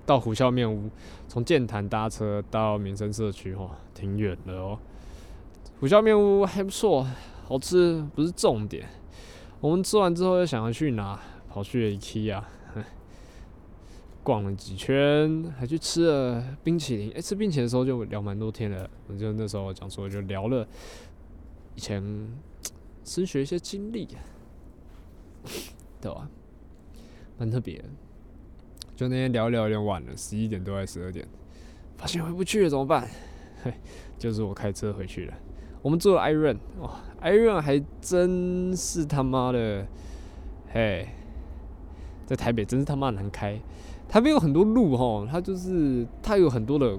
[0.07, 0.91] 到虎啸面屋，
[1.29, 4.79] 从剑潭搭车到民生社区，哦，挺远的哦。
[5.79, 7.07] 虎啸面屋还不错，
[7.45, 8.89] 好吃不是重点。
[9.61, 11.21] 我们吃完之后又想要去哪，
[11.51, 12.43] 跑去了 IKEA，
[14.25, 17.13] 逛了几圈，还去吃了冰淇淋。
[17.15, 20.67] 哎、吃冰淇淋的时候就聊蛮多天了，我就那时候讲说就聊了
[21.75, 22.03] 以前
[23.05, 24.09] 升学一些经历，
[26.01, 26.27] 对吧？
[27.37, 27.85] 蛮特别。
[28.95, 31.29] 就那天聊一聊有点晚了，十一点多还十二点，
[31.99, 33.07] 发现回不去了怎么办？
[33.63, 33.75] 嘿，
[34.19, 35.35] 就是我开车回去了。
[35.87, 39.87] 我们做了 Iron，哇，Iron 还真是他妈的，
[40.73, 41.07] 嘿，
[42.27, 43.57] 在台北真是他妈难开。
[44.09, 46.99] 台北有很多路哈，它就是它有很多的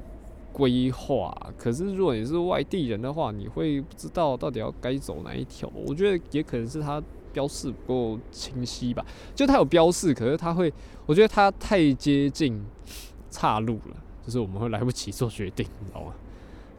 [0.54, 5.70] 规划，可是如果你是外地人的话，你会不知道到底要该走哪一条。
[5.86, 10.72] 我觉得也可能是它标示不够清晰吧，就它有标示，可是它会，
[11.06, 12.64] 我觉得它太接近
[13.30, 16.14] 岔路了，就是我们会来不及做决定，你知道吗？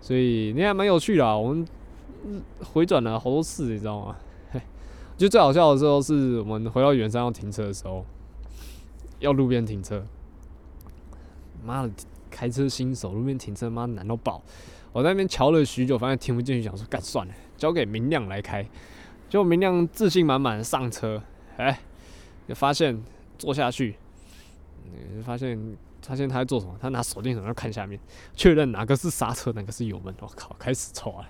[0.00, 1.66] 所以那还蛮有趣的啊，我们
[2.62, 4.16] 回转了好多次，你知道吗？
[4.50, 4.60] 嘿，
[5.16, 8.04] 就最好笑的时候是我们回到圆山要停车的时候，
[9.20, 10.04] 要路边停车，
[11.64, 11.90] 妈的，
[12.30, 14.42] 开车新手路边停车，妈难到爆！
[14.92, 18.62] 我在那边瞧了许久，发现停不进去，想说干算了，交给明亮来开。
[19.28, 21.22] 结果明亮自信满满上车，
[21.58, 21.80] 哎，
[22.48, 23.02] 就发现
[23.36, 23.96] 坐下去，
[24.86, 26.74] 嗯发现发现他在做什么？
[26.80, 28.00] 他拿手电筒要看下面，
[28.34, 30.14] 确认哪个是刹车，哪个是油门。
[30.20, 31.28] 我靠，开始错了！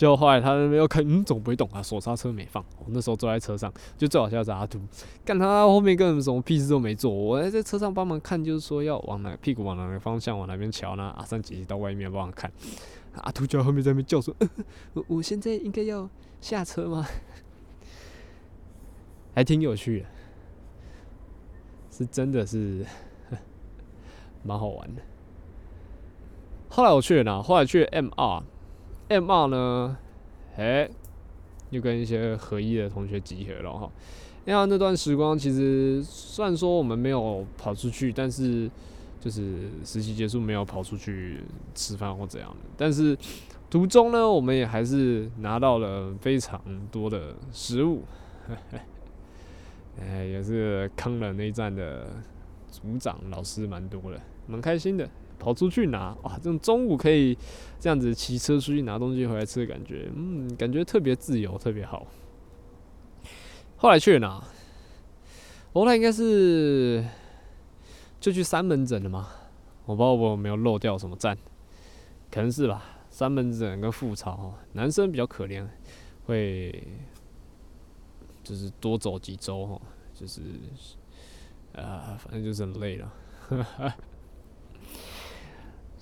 [0.00, 1.82] 就后来他那边又看，嗯，怎么不会动啊？
[1.82, 2.64] 手刹车没放。
[2.78, 4.80] 我那时候坐在车上，就最好笑的是阿图，
[5.26, 7.12] 干他后面根本什么屁事都没做。
[7.12, 11.14] 我还在车上帮忙看，就是说要往哪屁股往哪个方向往哪边瞧呢？
[11.18, 12.50] 阿三姐姐到外面帮忙看，
[13.12, 14.34] 阿图就在后面在那边叫说：“、
[14.94, 16.08] 我我现在应该要
[16.40, 17.06] 下车吗？”
[19.36, 20.06] 还挺有趣的，
[21.90, 22.86] 是真的是
[24.42, 25.02] 蛮好玩的。
[26.70, 27.42] 后来我去了哪？
[27.42, 28.02] 后来去了
[29.10, 29.98] MR 呢，
[30.56, 30.88] 哎、
[31.70, 33.90] 又跟一些合一的同学集合了哈。
[34.46, 38.70] 因为那段时光其实虽然说我们没有跑出去，但是
[39.20, 41.40] 就是实习结束没有跑出去
[41.74, 43.16] 吃饭或怎样的，但是
[43.68, 48.02] 途中呢，我们也还是拿到了非常多的食物。
[50.00, 52.06] 哎，也是坑了那一站的
[52.70, 55.08] 组长老师蛮多的，蛮开心的。
[55.40, 57.36] 跑出去拿哇，这种中午可以
[57.80, 62.06] 这样子骑车出去拿东西回来吃的感觉，嗯，感觉特别自由，特别好。
[63.76, 64.44] 后来去了哪？
[65.72, 67.04] 后来应该是
[68.20, 69.28] 就去三门诊了嘛，
[69.86, 71.36] 我不知道我有没有漏掉什么站，
[72.30, 72.98] 可能是吧。
[73.08, 75.66] 三门诊跟复查哦，男生比较可怜，
[76.26, 76.86] 会
[78.44, 79.80] 就是多走几周哈，
[80.14, 80.40] 就是
[81.74, 83.12] 啊，反正就是很累了。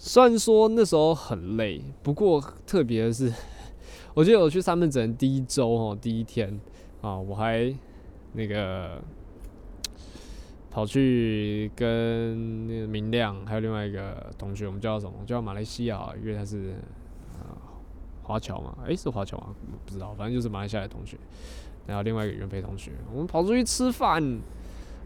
[0.00, 3.32] 虽然说那时候很累，不过特别的是，
[4.14, 6.60] 我记得我去三门诊第一周哦，第一天
[7.00, 7.74] 啊，我还
[8.32, 9.02] 那个
[10.70, 15.14] 跑去跟那个明亮还有另外一个同学，我们叫什么？
[15.26, 16.74] 叫马来西亚，因为他是
[17.32, 17.58] 啊
[18.22, 19.52] 华侨嘛，诶、是华侨吗？
[19.84, 21.18] 不知道，反正就是马来西亚的同学。
[21.88, 24.40] 然后另外一个袁培同学，我们跑出去吃饭。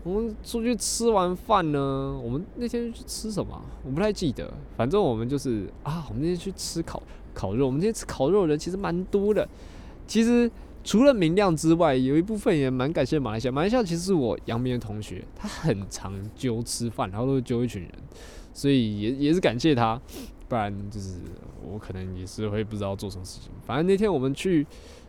[0.04, 3.62] 我们出去吃完饭呢，我们那天去吃什么？
[3.84, 7.66] 我不太记得，反正我们就是啊，我们那天去吃烤烤肉。
[7.66, 9.48] 我们那天吃烤肉的人其实蛮多的。
[10.06, 10.50] 其实
[10.82, 13.52] 除了明亮之外，有一部分也蛮感谢马来西亚。
[13.52, 17.92] 马来西亚其实是我阳明的同学，他很常揪吃饭，然后都揪一群人，
[18.52, 20.00] 所以也也是感谢他。
[20.48, 21.14] 不然就是
[21.64, 23.50] 我可能也是会不知道做什么事情。
[23.64, 24.66] 反正那天我们去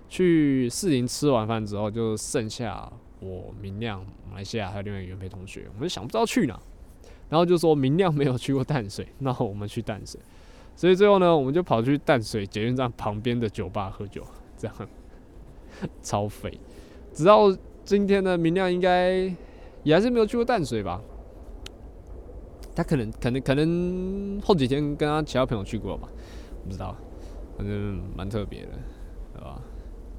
[0.08, 2.90] 去士林吃完饭之后，就剩下
[3.24, 6.60] 我明亮、马来西亚还有另外一个原配同学，我们想不知道去哪，
[7.30, 10.20] 然后就说明亮没有去过淡水，那我们去淡水，
[10.76, 14.24] 所以最后呢，我们就跑去淡水捷运站旁边的酒吧喝酒，
[14.58, 14.76] 这样
[16.02, 16.60] 超肥。
[17.14, 17.56] 直到
[17.86, 19.34] 今天呢，明亮应该
[19.84, 21.02] 也还是没有去过淡水吧？
[22.76, 26.10] 他可能可能可能后几天跟他其他朋友去过吧，
[26.66, 26.96] 不知道，
[27.58, 28.72] 反正蛮特别的，
[29.34, 29.62] 对吧？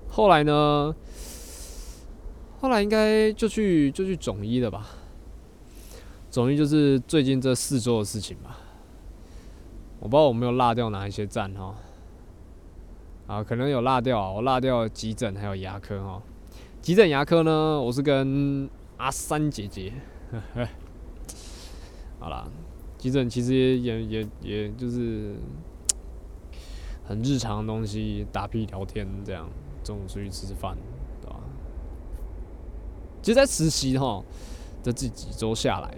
[0.08, 0.94] 后来呢？
[2.64, 4.86] 后来应该就去就去总医了吧？
[6.30, 8.56] 总医就是最近这四周的事情吧。
[10.00, 11.74] 我不知道我没有落掉哪一些站哈。
[13.26, 16.22] 啊，可能有落掉，我落掉急诊还有牙科哈。
[16.80, 19.92] 急诊牙科呢，我是跟阿三姐姐。
[22.18, 22.48] 好啦，
[22.96, 25.34] 急诊其实也也也也就是
[27.06, 29.46] 很日常的东西，打屁聊天这样，
[29.84, 30.74] 中午出去吃吃饭，
[33.24, 34.22] 其实，在实习哈
[34.82, 35.96] 的这几周下来，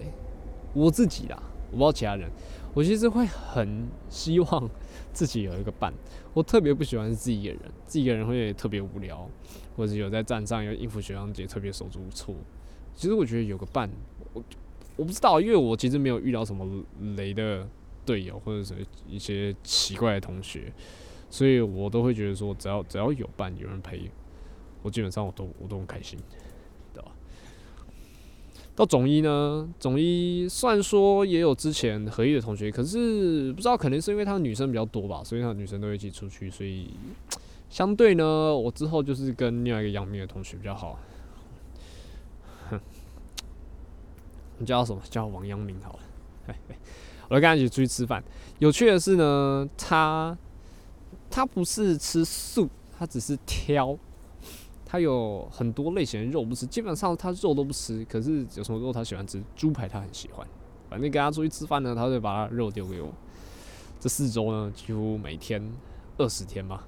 [0.73, 2.31] 我自己啦，我不知道其他人，
[2.73, 4.71] 我其实会很希望
[5.13, 5.93] 自己有一个伴。
[6.33, 9.29] 我特别不喜欢自己一个人，自己一个人会特别无聊，
[9.77, 12.33] 或者有在站上要应付学长姐，特别手足无措。
[12.95, 13.91] 其实我觉得有个伴，
[14.33, 14.41] 我
[14.95, 16.65] 我不知道，因为我其实没有遇到什么
[17.17, 17.67] 雷的
[18.05, 18.73] 队友，或者是
[19.05, 20.73] 一些奇怪的同学，
[21.29, 24.09] 所以我都会觉得说，只要只要有伴，有人陪，
[24.83, 26.17] 我基本上我都我都很开心，
[28.77, 36.91] 到总一呢，总一虽然说也有之前合一的同学，可是不知道可能是因为他女生比较多吧，所以他女生都一起出去，所以
[37.71, 40.99] 相对呢，我之后就是跟另外一个阳明的同学比较好。
[42.69, 42.79] 哼，
[44.59, 45.01] 你叫什么？
[45.09, 45.99] 叫王阳明好了。
[46.47, 46.77] 嘿嘿
[47.29, 48.23] 我跟他一起出去吃饭。
[48.59, 50.37] 有趣的是呢，他
[51.31, 52.69] 他不是吃素，
[52.99, 53.99] 他只是挑。
[54.89, 58.05] 他有很多类型的肉不吃，基本上他肉都不吃。
[58.05, 59.43] 可是有什么肉他喜欢吃？
[59.57, 60.47] 猪排他很喜欢。
[60.89, 63.13] 反正跟他出去吃饭呢，他会把他肉丢给我。
[63.99, 65.61] 这四周呢，几乎每天
[66.17, 66.87] 二十天吧，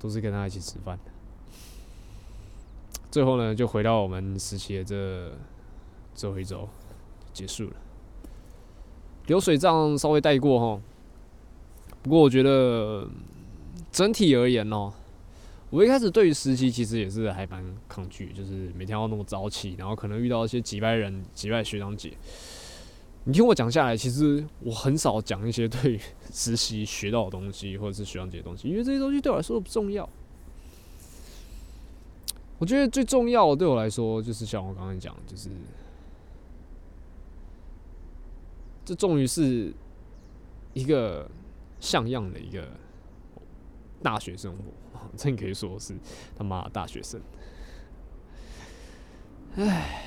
[0.00, 0.98] 都是跟他一起吃饭。
[3.10, 5.30] 最后呢，就回到我们实习的这
[6.14, 6.68] 最后一周
[7.32, 7.76] 结束了。
[9.26, 10.82] 流水账稍微带过哈，
[12.02, 13.06] 不过我觉得
[13.92, 14.92] 整体而言哦，
[15.70, 22.12] 我一开始对于实习其实也是还蛮抗拒，就是每天要那么早起，然后可能遇到一些几百人、几百学长姐。
[23.24, 26.00] 你听我讲下来，其实我很少讲一些对
[26.32, 30.08] 实习学到的东西，或者是学长姐的东西，因为这些东西对我来说不重要。
[32.58, 35.50] 我觉得最重要的对我来说，就是像我刚刚讲，就是
[38.86, 39.70] 这终于是
[40.72, 41.30] 一个
[41.78, 42.66] 像样的一个
[44.02, 44.62] 大学生活，
[45.16, 45.94] 真可以说是
[46.36, 47.20] 他妈大学生。
[49.56, 50.04] 唉，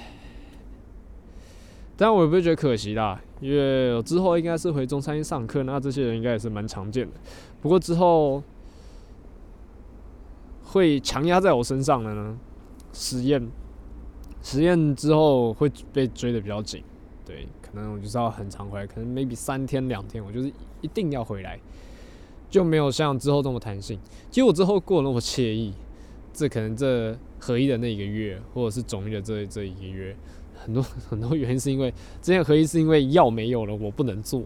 [1.98, 7.14] 但我也不会觉得可惜啦，因为我之后应该是回中山一上课，那这些人应该也是蛮常见的。
[7.62, 8.42] 不过之后
[10.64, 12.40] 会强压在我身上的呢，
[12.94, 13.46] 实验，
[14.42, 16.82] 实验之后会被追的比较紧，
[17.26, 21.60] 对，可能我就是要很常回来，可能 maybe 三天两天，我就是一定要回来，
[22.52, 23.98] 就没有像之后这么弹性。
[24.30, 25.74] 其实我之后过得那么惬意，
[26.32, 30.16] 这可能这合一的那一个月，或者是总一的这这一个月，
[30.64, 31.90] 很多 很多原因是因为
[32.22, 34.44] 之前合一是因为药没有了，我不能做。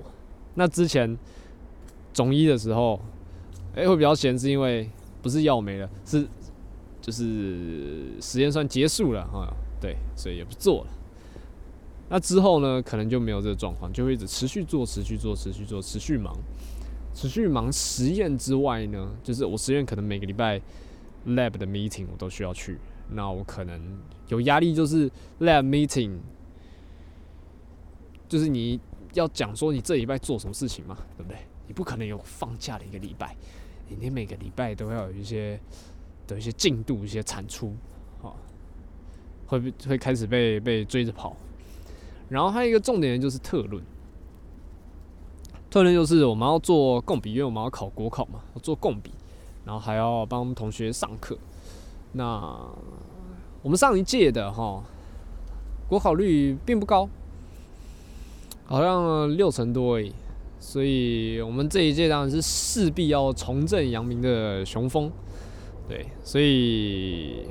[0.53, 1.17] 那之前
[2.13, 2.97] 总一的时候，
[3.75, 4.89] 哎、会比较闲，是因为
[5.21, 6.25] 不是药没了，是
[7.01, 9.51] 就是实验算结束了哈，
[9.81, 10.87] 对，所以也不做了。
[12.07, 16.33] 那之后呢，可能就没有这个状况，就会一直持续做、持续做、持续做、持续忙、
[17.15, 20.61] 持续忙实验之外呢，就是我实验可能每个礼拜
[21.25, 22.77] lab 的 meeting 我都需要去，
[23.09, 23.81] 那我可能
[24.27, 25.09] 有压力，就是
[25.39, 26.17] lab meeting，
[28.27, 28.79] 就是你
[29.13, 31.39] 要讲说你这礼拜做什么事情嘛，对不对？
[31.67, 33.35] 你不可能有放假的一个礼拜，
[33.87, 35.59] 你每个礼拜都要有一些
[36.27, 37.73] 的一些进度、一些产出，
[38.21, 38.35] 啊、
[39.47, 41.35] 会被会开始被被追着跑。
[42.27, 43.81] 然后还有一个重点就是特论，
[45.75, 49.11] 特论就是我们要做共笔，因为我们要考国考嘛，要做共笔，
[49.65, 51.37] 然后还要帮同学上课。
[52.13, 52.57] 那
[53.61, 54.81] 我们上一届的哈，
[55.89, 57.09] 国考率并不高，
[58.63, 60.13] 好像六成多而已。
[60.61, 65.11] 所以我们这一届当然是势必要重振阳明的雄风，
[65.89, 67.47] 对，所以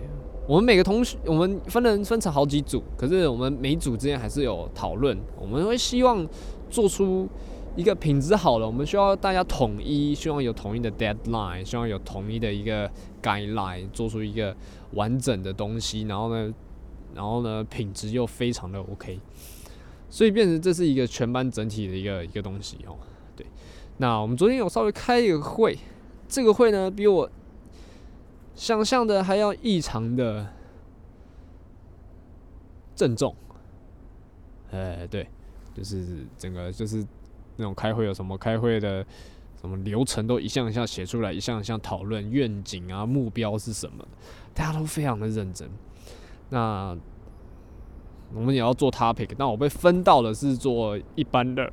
[0.48, 6.26] 我们每个同学，我们分人分成好几组，可是我们每组之间还是有讨论，我们会希望
[6.70, 7.28] 做出
[7.76, 12.88] 一个品质好了，我们需要大家统一，希望有统一的 deadline，希望有统一的一个
[13.20, 14.56] guideline，做出一个
[14.92, 16.54] 完整的东西，然后呢，
[17.14, 19.18] 然后呢，品质又非常的 OK。
[20.08, 22.96] 所以变成这是一个全班整体的一个一个东西哦。
[23.34, 23.44] 对，
[23.96, 25.76] 那我们昨天有稍微开一个会，
[26.28, 27.28] 这个会呢比我
[28.54, 30.46] 想象的还要异常的
[32.94, 33.34] 郑重。
[34.70, 35.28] 哎，对，
[35.74, 37.04] 就是整个就是
[37.56, 39.04] 那种开会有什么开会的
[39.60, 44.06] 什么流程都一项一项写出来，一项一项讨论愿景啊目标是什么，
[44.52, 45.68] 大家都非常的认真。
[46.50, 46.96] 那
[48.34, 51.72] 我们也要做 topic，那我被分到的是做一般的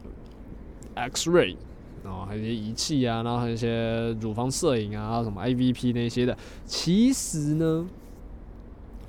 [0.95, 1.55] X-ray，
[2.03, 6.37] 然后还有一些仪器啊，然后还有一些乳房摄影啊，什么 IVP 那些的。
[6.65, 7.87] 其实呢，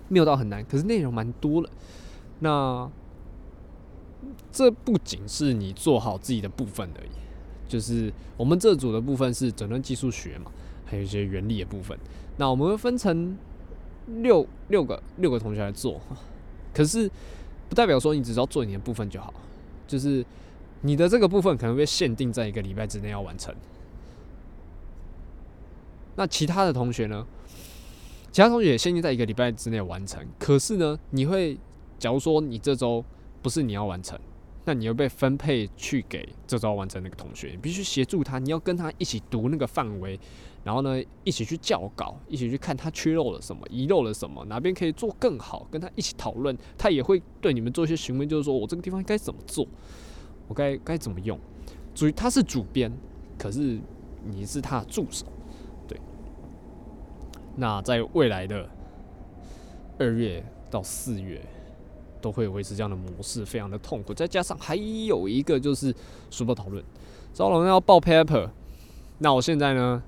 [0.09, 1.71] 没有到很难，可是内容蛮多了。
[2.41, 2.91] 那
[4.51, 7.11] 这不仅是你做好自己的部分而已，
[7.69, 10.51] 就是我们这组的部分是诊断技术学嘛，
[10.85, 11.99] 还有一些原理的部分。
[12.37, 13.37] 那我们会分成
[14.23, 16.01] 六六个六个同学来做，
[16.75, 17.11] 可是
[17.69, 19.33] 不代表说你只要做你的部分就好，
[19.87, 20.25] 就是
[20.83, 23.55] 你的这个部分可能会限定在一个礼拜之内要完成。
[26.17, 27.27] 那其他的同学呢？
[28.31, 30.23] 其他同学也限定在一个礼拜之内完成。
[30.39, 31.57] 可是呢，你会，
[31.99, 33.05] 假如说你这周
[33.43, 34.19] 不是你要完成，
[34.65, 40.19] 那你又被分配去给这周要完成那个同学，你必须协助他，你要跟他一起读那个范围，
[40.63, 46.57] 然后呢，一起去校稿，一起去看他缺漏了什么，遗漏了什么，哪边可以做更好，跟他一起讨论。
[46.79, 49.67] 他也会对你们做一些询问，就是说我这个地方该怎么做，
[50.47, 51.37] 我该该怎么用。
[51.95, 52.93] 主他是主编，
[53.37, 53.81] 可是
[54.25, 55.27] 你是他的助手。
[55.89, 56.01] 对。
[57.57, 58.69] 那在未来的
[59.99, 61.45] 二月到四月，
[62.23, 64.15] 都会维持这样的模式，非常的痛苦。
[64.15, 65.95] 再加上还有一个就是
[66.31, 66.83] 书报讨论，
[67.35, 68.49] 招龙要报 paper，
[69.19, 70.03] 那我现在呢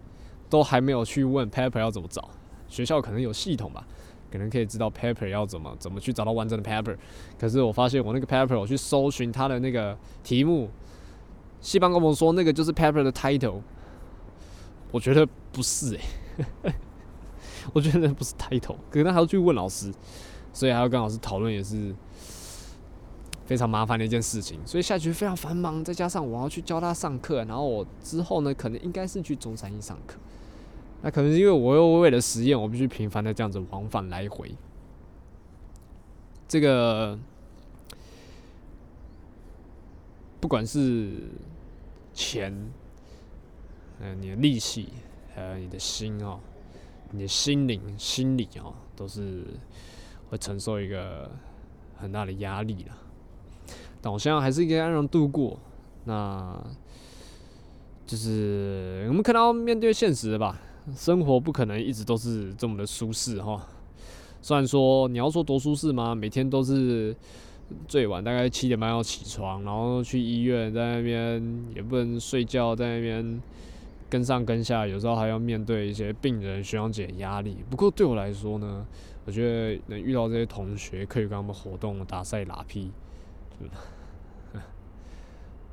[0.49, 2.31] 都还没有去问 paper 要怎么找，
[2.69, 3.87] 学校可能有系统吧，
[4.31, 6.97] 可能可以知道 paper 要怎么怎么去找到完整的 paper。
[7.39, 10.71] 可是我发现我那个 paper，我去搜寻它的那个题目，
[11.61, 13.61] 系帮跟我说那个就是 paper 的 title，
[14.91, 16.73] 我觉得不是诶、
[17.73, 19.93] 我觉得那不是 title，可能还要去问老师，
[20.55, 21.95] 所以还要跟老师讨论，也是
[23.45, 24.59] 非常麻烦的一件事情。
[24.65, 30.17] 所以下学期非常繁忙，再加上我要去教他上课，然后我之后呢，可能应该是去中山一上课。
[31.03, 34.55] 那可能是因为我又为了实验，我必须频繁的这样子往返来回。
[36.49, 37.19] 这个
[40.41, 41.29] 不管是
[42.15, 42.55] 钱，
[43.99, 44.89] 还有你的力气，
[45.35, 46.39] 还有你的心哦，
[47.11, 49.45] 你的心灵、心理哦，都是
[50.35, 51.31] 会承受一个
[51.97, 52.97] 很大的压力了。
[54.01, 55.57] 但我现在还是一个安然度过。
[56.07, 56.61] 那
[58.05, 60.61] 就是我们可能要面对现实的吧，
[60.97, 63.65] 生活不可能一直都是这么的舒适哈。
[64.43, 66.15] 虽然说你要说多舒适吗？
[66.17, 67.17] 每天都是
[67.87, 73.41] 最晚大概七点半要起床，然后去医院，在那边也不能睡觉，在那边
[74.11, 77.57] 跟上跟下，有时候还要面对一些病人、学长姐压力。
[77.71, 78.87] 不过对我来说呢，
[79.27, 82.93] 我觉得能遇到这些同学，可以跟他们活动、打赛、拉皮，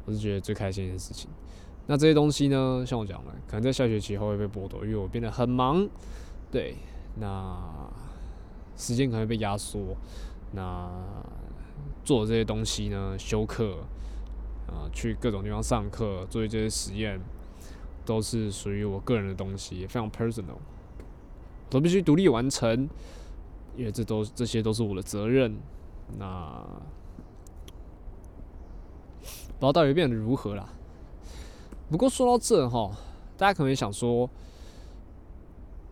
[0.05, 1.29] 我是觉得最开心的事情。
[1.87, 5.87] 那这些东西呢，像我讲的，可能在下学期后会被剥夺，因为我变得很忙。
[6.49, 6.75] 对，
[7.19, 7.59] 那
[8.77, 9.97] 时间可能会被压缩。
[10.53, 10.89] 那
[12.03, 13.79] 做这些东西呢，修课
[14.67, 17.19] 啊、去各种地方上课，做这些实验，
[18.05, 20.59] 都是属于我个人的东西，非常 personal，
[21.69, 22.87] 都必须独立完成，
[23.81, 25.57] 因为这都这些都是我的责任。
[26.19, 26.63] 那
[29.59, 30.69] 不知道到底变得如何啦。
[31.89, 32.95] 不过说到这哈，
[33.37, 34.29] 大家可能想说，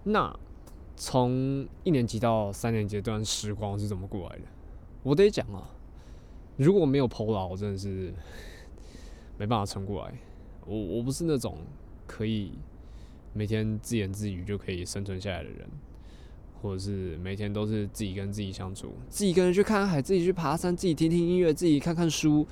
[0.03, 0.33] 那
[0.95, 4.43] 从一年级到三年级这段时光是怎么过来的？
[5.01, 5.67] 我得讲啊，
[6.57, 8.13] 如果没有 POLA，我真的是
[9.37, 10.13] 没办法撑过来。
[10.65, 11.57] 我我不是那种
[12.05, 12.51] 可以
[13.33, 15.67] 每天自言自语就可以生存下来的人，
[16.61, 22.45] 或者是每天都是自己跟自己相处，自己一个人去看海，自己去爬山，自己听听音乐，自己看看书，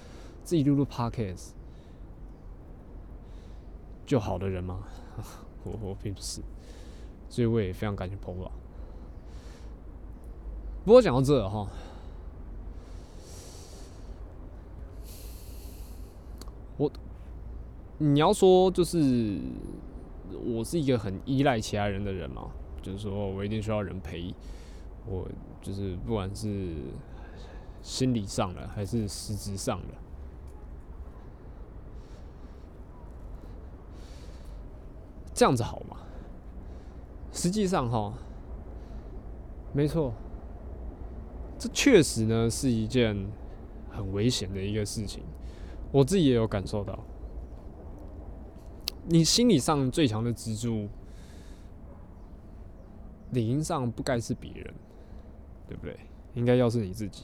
[0.43, 1.49] 自己录录 podcast
[4.05, 4.83] 就好的人吗？
[5.63, 6.41] 我我并不是，
[7.29, 8.49] 所以我也非常感谢 POLA。
[10.85, 11.67] 不过讲到这哈，
[16.77, 16.89] 我
[17.97, 19.37] 你要说就是
[20.45, 22.49] 我是一个很依赖其他人的人嘛，
[22.87, 24.33] 就是说我一定需要人陪
[25.05, 25.27] 我，
[25.61, 26.73] 就是不管是
[27.81, 29.93] 心理上的还是实质上的。
[35.33, 35.97] 这样子好吗？
[37.33, 38.13] 实际上哈，
[39.73, 40.13] 没错，
[41.59, 43.15] 这确实呢是一件
[43.91, 45.23] 很危险的一个事情，
[45.91, 46.97] 我自己也有感受到。
[49.09, 50.89] 你心理上最强的支柱，
[53.31, 54.73] 理应上不该是别人，
[55.67, 55.97] 对不对？
[56.33, 57.23] 应该要是你自己，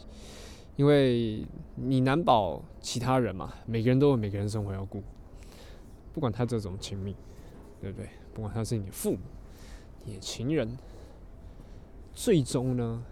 [0.76, 1.45] 因为
[1.76, 5.04] 你难保其他人嘛，每个人都有每个人生活要顾，
[6.14, 7.16] 不管他这种亲密。
[7.82, 8.08] 对不对？
[8.34, 9.20] 不管他是你的父母、
[10.06, 10.78] 你的情人，
[12.14, 13.04] 最终呢，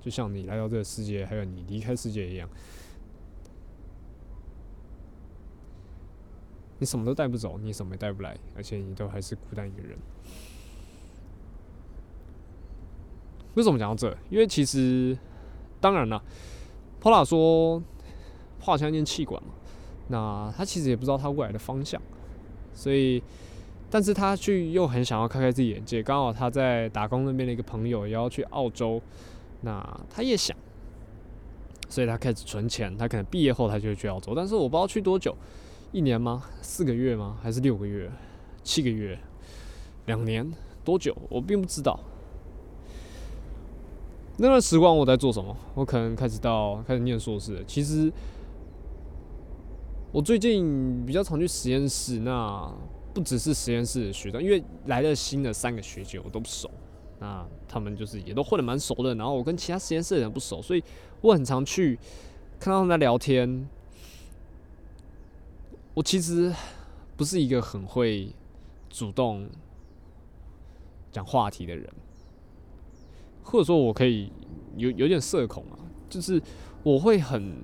[0.00, 2.48] 就像你来到这个世界，还有你离开世界一样，
[6.78, 9.98] 你什么都带不走，你什么也带不来，而且你都还是孤单一个人。
[13.54, 14.16] 为什么讲到这？
[14.30, 15.16] 因为其实，
[15.80, 16.22] 当然了
[17.00, 17.82] ，Pola 说
[18.62, 19.50] ，Pola 现在念气管嘛，
[20.08, 22.00] 那他其实也不知道他未来的方向，
[22.72, 23.22] 所以。
[23.90, 29.00] 但是他去又很想要开开自己眼界，刚好他在打工那边的一个朋友也要去澳洲，
[29.62, 30.54] 那他也想，
[31.88, 35.34] 所以他开始存钱，他可能毕业后他就会去澳洲，但是我不知道去多久，
[35.90, 36.44] 一年吗？
[36.60, 37.38] 四个月吗？
[37.42, 38.10] 还是六个月？
[38.62, 39.18] 七个月？
[40.04, 40.46] 两年？
[40.84, 41.16] 多久？
[41.30, 41.98] 我并不知道。
[44.40, 45.56] 那段时光我在做什么？
[45.74, 47.62] 我可能开始到开始念硕士。
[47.66, 48.10] 其实
[50.12, 52.72] 我最近比较常去实验室，那
[53.12, 56.70] 不只是实验室的学长，因为来了新的三个学姐我都不熟，
[57.18, 59.12] 那他们就是也都混得蛮熟的。
[59.16, 60.84] 然后我跟其他实验室的人不熟，所以
[61.20, 61.98] 我很常去
[62.60, 63.68] 看到他们在聊天。
[65.94, 66.54] 我其实
[67.16, 68.32] 不是一个很会
[68.88, 69.48] 主动
[71.10, 71.92] 讲话题的人，
[73.50, 74.30] 或者说我可以
[74.76, 75.78] 有有点社恐啊，
[76.10, 76.40] 就是
[76.82, 77.56] 我会很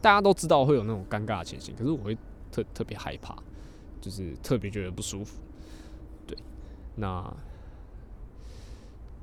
[0.00, 2.16] 大家都知道会有那种尴尬的情形，可是我会
[2.52, 3.36] 特特别害怕，
[4.00, 5.40] 就是特别觉得不舒服。
[6.26, 6.38] 对，
[6.94, 7.28] 那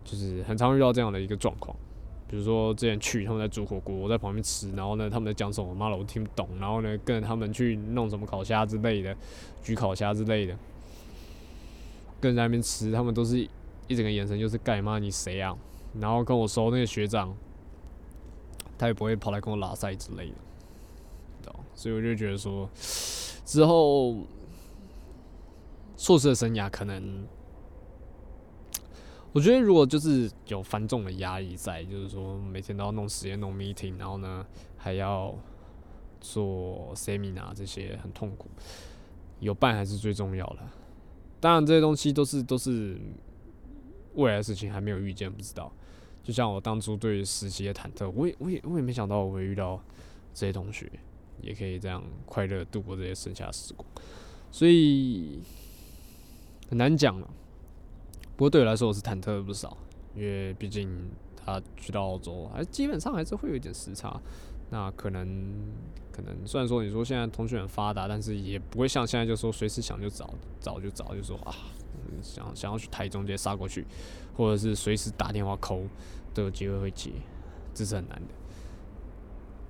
[0.04, 1.76] 就是很常遇到这样的一个状况。
[2.30, 9.16] 比如说之前去他们在煮火锅，我在旁边吃，然后呢他们在讲什么，妈的我听不懂，然后呢跟着他们去弄什么烤虾之类的，
[9.64, 10.58] 焗烤虾之类的，
[12.20, 13.48] 跟在那边吃，他们都是
[13.88, 15.58] 一整个眼神就是干嘛你谁啊？
[16.00, 17.36] 然后跟我说那个学长，
[18.78, 20.36] 他也不会跑来跟我拉塞之类的，
[21.42, 21.56] 知道？
[21.74, 22.70] 所以我就觉得说，
[23.46, 24.16] 之后
[25.96, 27.26] 硕士的生涯可能。
[29.34, 34.44] 我觉得如果就是有繁重的压力在，就是说每天都要弄实验、弄 meeting，然后呢
[34.78, 35.36] 还要
[36.20, 38.48] 做 seminar 这些很痛苦，
[39.40, 40.60] 有伴还是最重要的。
[41.40, 43.00] 当然这些东西都是都是
[44.18, 45.72] 未来的事情，还没有遇见，不知道。
[46.24, 49.82] 就像我当初对于实习的忐忑，我也我也我也没想到我会遇到
[50.34, 50.92] 这些同学，
[51.42, 53.88] 也可以这样快乐度过这些剩下的时光，
[54.52, 55.40] 所以
[56.70, 57.28] 很难讲了。
[58.36, 59.78] 不过对我来说，我是忐忑了不少，
[60.16, 64.20] 因为毕竟他去到澳洲，还基本上还是会有一点时差。
[64.70, 65.26] 那可能
[66.12, 71.56] 可能虽然说你说现在通讯很发达，但是也不会像现在就说随时想就找，找就找，就说啊，
[72.22, 73.86] 想想要去台中直接杀过去，
[74.36, 75.84] 或者是随时打电话扣
[76.34, 77.12] 都有机会会接，
[77.74, 78.34] 这是很难的。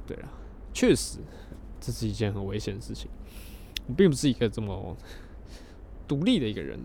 [0.05, 0.29] 对了，
[0.73, 1.19] 确实
[1.79, 3.09] 这是一件很危险的事情。
[3.87, 4.95] 我并不是一个这么
[6.07, 6.79] 独立的一个人，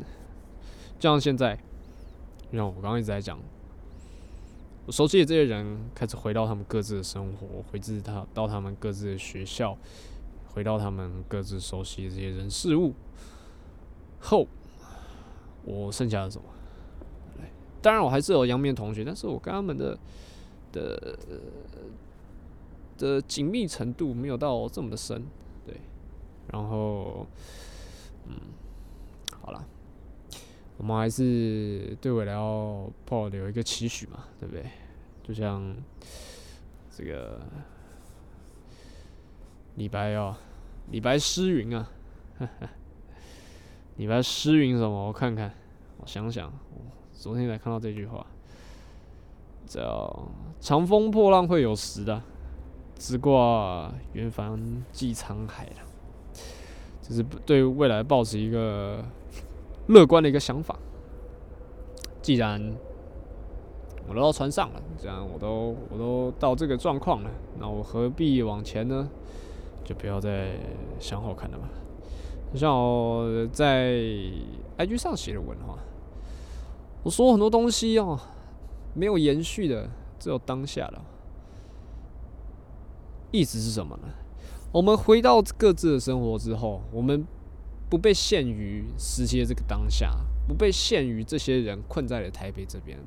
[0.98, 1.58] 就像现在。
[2.54, 3.40] 像我刚刚一直在讲，
[4.84, 9.78] 我熟悉的这些人开始回到他们各自的生活，回自他到他们各自的学校，
[10.48, 12.92] 回到他们各自熟悉的这些人事物
[14.20, 14.46] 后，
[15.64, 16.44] 我剩下的什么？
[17.80, 19.98] 当然我还是有阳面同学，但是我跟他们的
[20.70, 21.18] 的
[22.96, 25.24] 的紧密程度没有到这么的深，
[25.66, 25.74] 对，
[26.52, 27.26] 然后，
[28.26, 28.34] 嗯，
[29.40, 29.64] 好了。
[30.78, 34.64] 我们还是对未来要抱有一个期许嘛，对不对？
[35.22, 35.76] 就像
[36.90, 37.40] 这个
[39.76, 40.36] 李白哦，
[40.90, 41.88] 李白诗云啊，
[43.96, 45.06] 李白诗云什么？
[45.06, 45.52] 我看看，
[45.98, 46.52] 我想想，
[47.12, 48.26] 昨天才看到这句话，
[49.66, 50.28] 叫
[50.60, 52.22] “长风破浪会有时的，
[52.96, 55.76] 直挂云帆济沧海”的，
[57.02, 59.04] 就是对未来抱持一个。
[59.88, 60.78] 乐观的一个想法。
[62.22, 62.72] 既然
[64.08, 69.08] 我都到船上了，这样我都我都到这个状况了，那我何必往前呢？
[69.84, 70.52] 就不要再
[71.00, 71.68] 想后看了吧。
[72.52, 73.92] 就像我在
[74.78, 75.78] IG 上写的文哈，
[77.02, 78.18] 我说很多东西哦，
[78.94, 79.88] 没有延续的，
[80.18, 81.04] 只有当下了。
[83.30, 84.08] 意思是什么呢？
[84.70, 87.26] 我们回到各自的生活之后，我们。
[87.90, 90.10] 不被限于实习的这个当下，
[90.48, 92.98] 不被限于这些人困在了台北这边，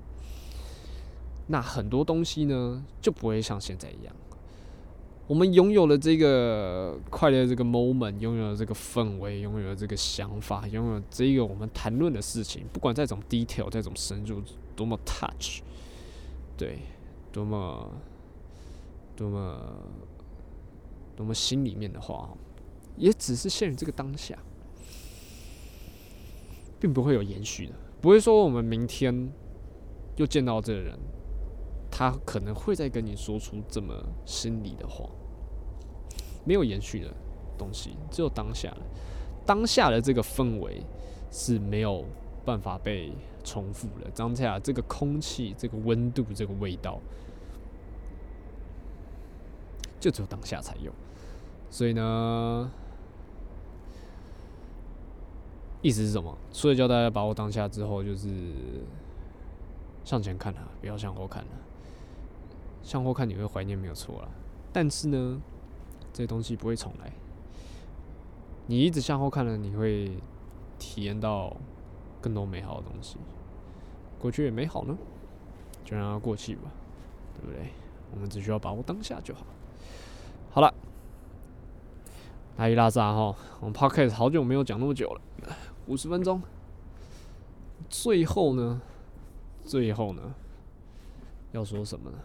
[1.48, 4.16] 那很多东西呢就不会像现在一样。
[5.28, 14.42] 我们拥有了这个快乐这个 moment，拥有了这个氛围，拥有了这个想法，拥有这个我们谈论的事情，不管再怎么 detail，再怎么深入，
[14.76, 15.62] 多么 touch，
[16.56, 16.80] 对，
[17.32, 17.92] 多么
[19.16, 19.60] 多么
[21.16, 22.30] 多么心里面的话，
[22.98, 24.38] 也只是限于这个当下。
[26.78, 29.32] 并不会有延续的，不会说我们明天
[30.18, 31.00] 又见到这个人，
[31.98, 35.10] 他可能会再跟你说出这么心里的话，
[36.44, 37.10] 没有延续的
[37.58, 38.76] 东西，只有当下，
[39.46, 40.84] 当下的这个氛围
[41.32, 42.04] 是没有
[42.44, 43.14] 办法被
[43.46, 47.00] 重复的，当下这个空气、这个温度、这个味道，
[49.98, 50.92] 就只有当下才有，
[51.70, 52.70] 所以呢。
[55.82, 56.38] 意思是什么？
[56.52, 58.28] 所以叫大家把握当下之后，就是
[60.04, 61.52] 向前看啊，不要向后看了。
[62.86, 64.30] 向后看你会怀念没有错啦，
[64.72, 65.42] 但是呢，
[66.14, 67.12] 这东西不会重来。
[68.68, 70.16] 你一直向后看了，你会
[70.78, 71.58] 体验到
[72.22, 73.18] 更多美好的东西。
[74.20, 74.96] 过去也美好呢，
[75.84, 76.72] 就让它过去吧，
[77.34, 77.72] 对不对？
[78.14, 79.48] 我们只需要把握当下就好。
[80.52, 80.72] 好了，
[82.58, 85.22] 拉一拉撒哈，我们 podcast 好久没有讲那么久了，
[85.88, 86.40] 五十分钟。
[87.90, 88.80] 最后呢，
[89.64, 90.36] 最后呢，
[91.52, 92.18] 要说什么呢？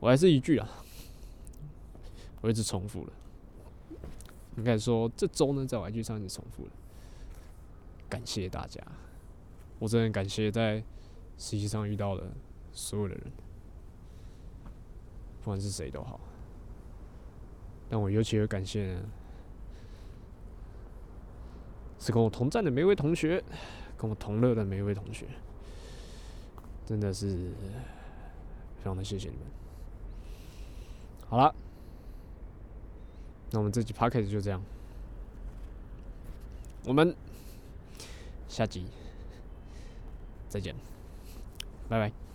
[0.00, 0.68] 我还是一句啊，
[2.40, 3.12] 我一直重复了。
[4.56, 6.70] 应该说这周呢，在我 IG 上一直重复了。
[8.08, 8.82] 感谢大家，
[9.78, 10.78] 我真的很感谢在
[11.38, 12.24] 实习上遇到的
[12.72, 13.24] 所有的人，
[15.40, 16.18] 不管是谁都好。
[17.88, 18.98] 但我尤其会感谢，
[21.98, 23.42] 是跟我同站的每一位同学，
[23.96, 25.26] 跟我同乐的每一位同学，
[26.84, 27.52] 真的是
[28.78, 29.46] 非常的谢谢你们。
[31.30, 31.54] 好了，
[33.52, 34.60] 那我们这集 p a c k a g e 就这样，
[36.84, 37.14] 我们
[38.48, 38.88] 下集
[40.48, 40.74] 再见，
[41.88, 42.29] 拜拜。